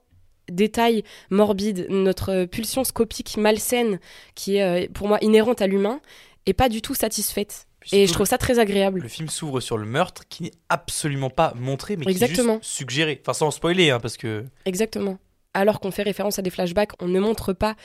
[0.50, 1.86] détail morbide.
[1.90, 3.98] Notre pulsion scopique malsaine,
[4.34, 6.00] qui est euh, pour moi inhérente à l'humain,
[6.46, 7.66] est pas du tout satisfaite.
[7.92, 9.00] Et je trouve ça très agréable.
[9.00, 12.58] Le film s'ouvre sur le meurtre qui n'est absolument pas montré, mais qui est Exactement.
[12.62, 13.20] juste suggéré.
[13.20, 14.44] Enfin, sans spoiler, hein, parce que.
[14.64, 15.18] Exactement.
[15.52, 17.76] Alors qu'on fait référence à des flashbacks, on ne montre pas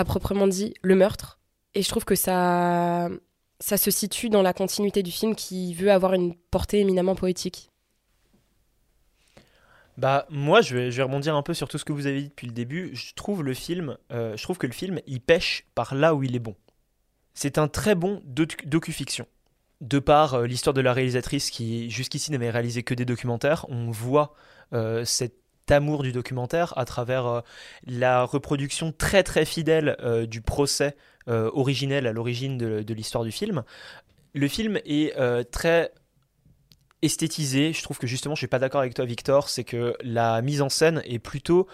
[0.00, 1.38] à proprement dit le meurtre.
[1.74, 3.08] Et je trouve que ça,
[3.60, 7.70] ça se situe dans la continuité du film qui veut avoir une portée éminemment poétique.
[9.96, 12.28] Bah moi je vais, je rebondir un peu sur tout ce que vous avez dit
[12.28, 12.90] depuis le début.
[12.94, 16.22] Je trouve le film, euh, je trouve que le film il pêche par là où
[16.22, 16.56] il est bon.
[17.34, 19.26] C'est un très bon docu- docu-fiction.
[19.82, 23.90] De par euh, l'histoire de la réalisatrice qui jusqu'ici n'avait réalisé que des documentaires, on
[23.90, 24.34] voit
[24.72, 25.34] euh, cet
[25.68, 27.40] amour du documentaire à travers euh,
[27.86, 30.96] la reproduction très très fidèle euh, du procès
[31.28, 33.62] euh, originel à l'origine de, l'histoire du film.
[34.34, 35.12] Le film est
[35.50, 35.92] très
[37.02, 37.72] esthétisé.
[37.72, 40.62] Je trouve que justement, je suis pas d'accord avec toi, Victor, c'est que la mise
[40.62, 41.66] en scène est plutôt.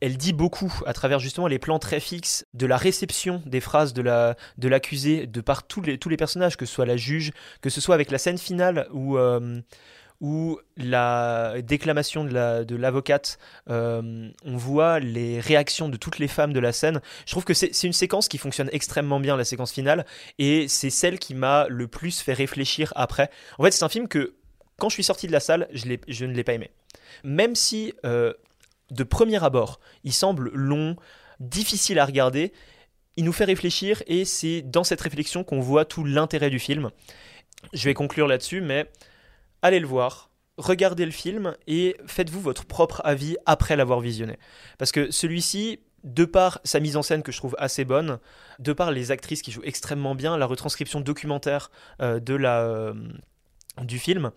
[0.00, 3.92] Elle dit beaucoup à travers justement les plans très fixes de la réception des phrases
[3.92, 6.96] de la de l'accusé de par tous les tous les personnages, que ce soit la
[6.96, 9.16] juge, que ce soit avec la scène finale où
[10.20, 13.38] où la déclamation de la de l'avocate,
[13.70, 17.00] euh, on voit les réactions de toutes les femmes de la scène.
[17.24, 20.04] Je trouve que c'est une séquence qui fonctionne extrêmement bien, la séquence finale,
[20.38, 23.30] et c'est celle qui m'a le plus fait réfléchir après.
[23.58, 24.34] En fait, c'est un film que
[24.78, 26.70] quand je suis sorti de la salle, je ne l'ai pas aimé.
[27.24, 28.32] Même si euh,
[28.90, 30.96] de premier abord, il semble long,
[31.40, 32.52] difficile à regarder,
[33.16, 36.90] il nous fait réfléchir et c'est dans cette réflexion qu'on voit tout l'intérêt du film.
[37.72, 38.88] Je vais conclure là-dessus, mais
[39.62, 44.38] allez le voir, regardez le film et faites-vous votre propre avis après l'avoir visionné.
[44.76, 48.18] Parce que celui-ci, de par sa mise en scène que je trouve assez bonne,
[48.58, 51.70] de par les actrices qui jouent extrêmement bien, la retranscription documentaire
[52.02, 52.94] euh, euh,
[53.82, 54.30] du film,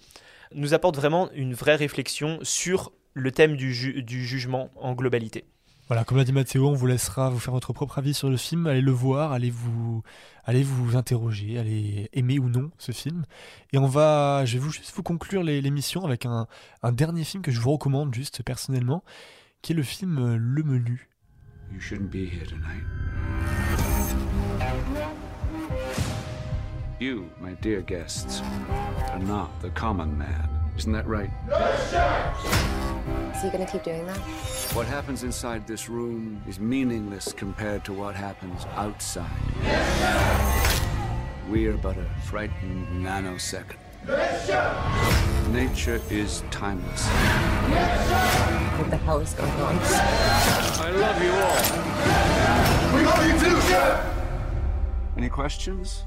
[0.54, 5.46] nous apporte vraiment une vraie réflexion sur le thème du jugement en globalité.
[5.92, 8.38] Voilà, comme l'a dit Mathéo, on vous laissera vous faire votre propre avis sur le
[8.38, 10.04] film, allez le voir, allez vous,
[10.46, 13.26] allez vous interroger, allez aimer ou non ce film.
[13.74, 16.48] Et on va, je vais vous, juste vous conclure l'émission avec un,
[16.82, 19.04] un dernier film que je vous recommande juste personnellement,
[19.62, 21.10] qui est le film euh, Le Menu.
[21.74, 22.86] You shouldn't be here tonight.
[27.02, 28.42] You, my dear guests,
[29.10, 30.61] are not the common man.
[30.82, 31.30] Isn't that right?
[33.40, 34.18] So you gonna keep doing that?
[34.74, 39.30] What happens inside this room is meaningless compared to what happens outside.
[41.52, 43.78] We are but a frightened nanosecond.
[45.54, 47.06] Nature is timeless.
[48.80, 49.78] What the hell is going on?
[49.78, 51.62] I love you all.
[52.98, 54.04] We love you too, Chef!
[55.16, 56.06] Any questions?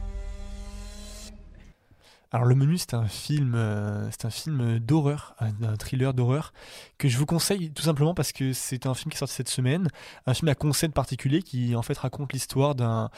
[2.34, 6.52] Alors le menu c'est un film, euh, c'est un film d'horreur, un, thriller d'horreur
[6.98, 9.48] que je vous conseille tout simplement parce que c'est un film qui est sorti cette
[9.48, 9.86] semaine,
[10.26, 13.08] un film à concept particulier qui en fait raconte l'histoire d'un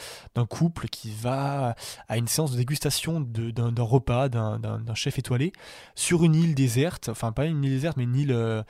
[0.51, 1.77] couple qui va
[2.09, 5.53] à une séance de dégustation d'un repas d'un chef étoilé
[5.95, 8.63] sur une île déserte, enfin pas une île déserte mais une île, euh,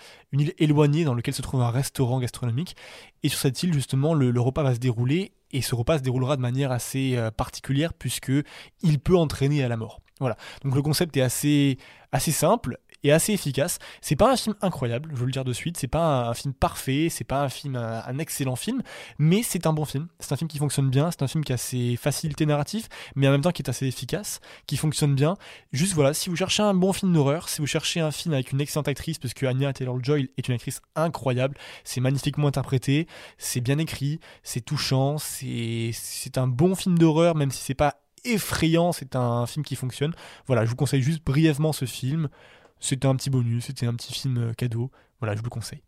[0.58, 2.76] éloignée dans laquelle se trouve un restaurant gastronomique.
[3.24, 6.04] Et sur cette île justement le, le repas va se dérouler et ce repas se
[6.04, 8.30] déroulera de manière assez euh, particulière puisque
[8.82, 10.02] il peut entraîner à la mort.
[10.20, 10.36] Voilà.
[10.64, 11.78] Donc le concept est assez,
[12.12, 13.78] assez simple et assez efficace.
[14.00, 15.76] C'est pas un film incroyable, je veux le dire de suite.
[15.76, 18.82] C'est pas un, film parfait, c'est pas un film, un, excellent film,
[19.18, 20.08] mais c'est un bon film.
[20.18, 21.10] C'est un film qui fonctionne bien.
[21.10, 23.86] C'est un film qui a ses facilités narratives, mais en même temps qui est assez
[23.86, 25.36] efficace, qui fonctionne bien.
[25.72, 28.52] Juste voilà, si vous cherchez un bon film d'horreur, si vous cherchez un film avec
[28.52, 33.06] une excellente actrice, parce que Anya Taylor-Joy est une actrice incroyable, c'est magnifiquement interprété,
[33.38, 38.05] c'est bien écrit, c'est touchant, c'est c'est un bon film d'horreur, même si c'est pas
[38.32, 40.14] effrayant, c'est un film qui fonctionne.
[40.46, 42.28] Voilà, je vous conseille juste brièvement ce film.
[42.80, 44.90] C'était un petit bonus, c'était un petit film euh, cadeau.
[45.20, 45.82] Voilà, je vous le conseille.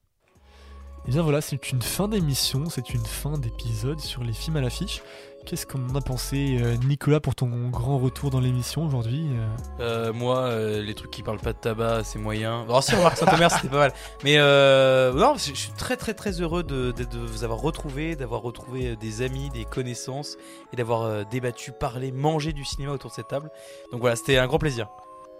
[1.06, 4.60] Et bien voilà, c'est une fin d'émission, c'est une fin d'épisode sur les films à
[4.60, 5.02] l'affiche.
[5.46, 9.46] Qu'est-ce qu'on en a pensé, euh, Nicolas, pour ton grand retour dans l'émission aujourd'hui euh
[9.80, 12.64] Euh, moi, euh, les trucs qui parlent pas de tabac, c'est moyen.
[12.64, 13.92] Alors si, remarque Saint-Omer, c'était pas mal.
[14.24, 18.14] Mais euh, non, je suis très très très heureux de, de- de vous avoir retrouvé,
[18.14, 20.36] d'avoir retrouvé des amis, des connaissances,
[20.74, 23.50] et d'avoir débattu, parlé, mangé du cinéma autour de cette table.
[23.90, 24.88] Donc voilà, c'était un grand plaisir.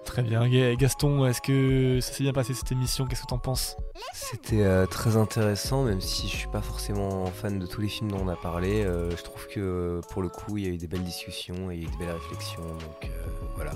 [0.05, 3.07] Très bien, Ga- Gaston, est-ce que ça s'est bien passé cette émission?
[3.07, 3.77] Qu'est-ce que t'en penses?
[4.15, 8.11] C'était euh, très intéressant, même si je suis pas forcément fan de tous les films
[8.11, 8.85] dont on a parlé.
[8.85, 11.71] euh, je trouve que euh, pour le coup, il y a eu des belles discussions
[11.71, 12.63] et il y a eu des belles réflexions.
[12.63, 13.73] Donc euh, voilà,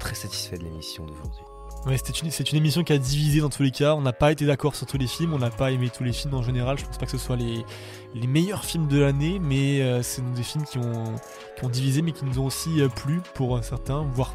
[0.00, 1.42] très satisfait de l'émission d'aujourd'hui.
[1.84, 3.94] Ouais, c'était une, c'est une émission qui a divisé dans tous les cas.
[3.94, 6.12] On n'a pas été d'accord sur tous les films, on n'a pas aimé tous les
[6.12, 6.78] films en général.
[6.78, 7.64] Je pense pas que ce soit les,
[8.14, 11.14] les meilleurs films de l'année, mais euh, c'est des films qui ont,
[11.56, 14.34] qui ont divisé, mais qui nous ont aussi euh, plu pour euh, certains, voire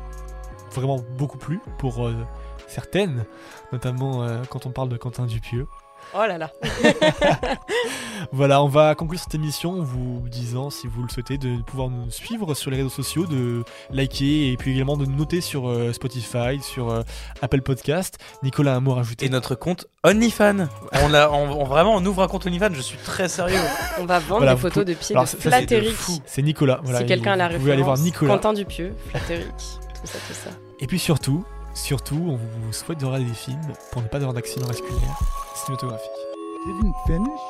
[0.74, 2.14] vraiment beaucoup plu pour euh,
[2.68, 3.26] certaines,
[3.72, 5.68] notamment euh, quand on parle de Quentin Dupieux.
[6.16, 6.52] Oh là là.
[8.32, 11.90] Voilà, on va conclure cette émission en vous disant, si vous le souhaitez, de pouvoir
[11.90, 15.68] nous suivre sur les réseaux sociaux, de liker et puis également de nous noter sur
[15.68, 17.02] euh, Spotify, sur euh,
[17.42, 18.18] Apple Podcast.
[18.44, 19.26] Nicolas, un mot à rajouter?
[19.26, 20.68] Et notre compte OnlyFans.
[21.04, 22.74] On a, on, on- vraiment, on ouvre un compte OnlyFans.
[22.74, 23.58] Je suis très sérieux.
[24.00, 25.96] On va vendre Voilà, des vous photos de pieds de Flatteric.
[26.26, 27.62] C'est Nicolas, voilà, si quelqu'un a la vous référence.
[27.64, 28.34] pouvez aller voir Nicolas.
[28.34, 29.56] Quentin Dupieux, Flatteric,
[30.02, 30.50] tout ça, tout ça.
[30.80, 34.34] Et puis surtout, surtout, on vous souhaite de regarder des films pour ne pas avoir
[34.34, 35.20] d'accident vasculaire
[35.56, 36.10] cinématographique.
[36.66, 37.42] Didn't finish?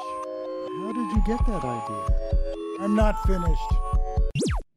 [0.84, 2.06] How did you get that idea?
[2.82, 4.71] I'm not finished.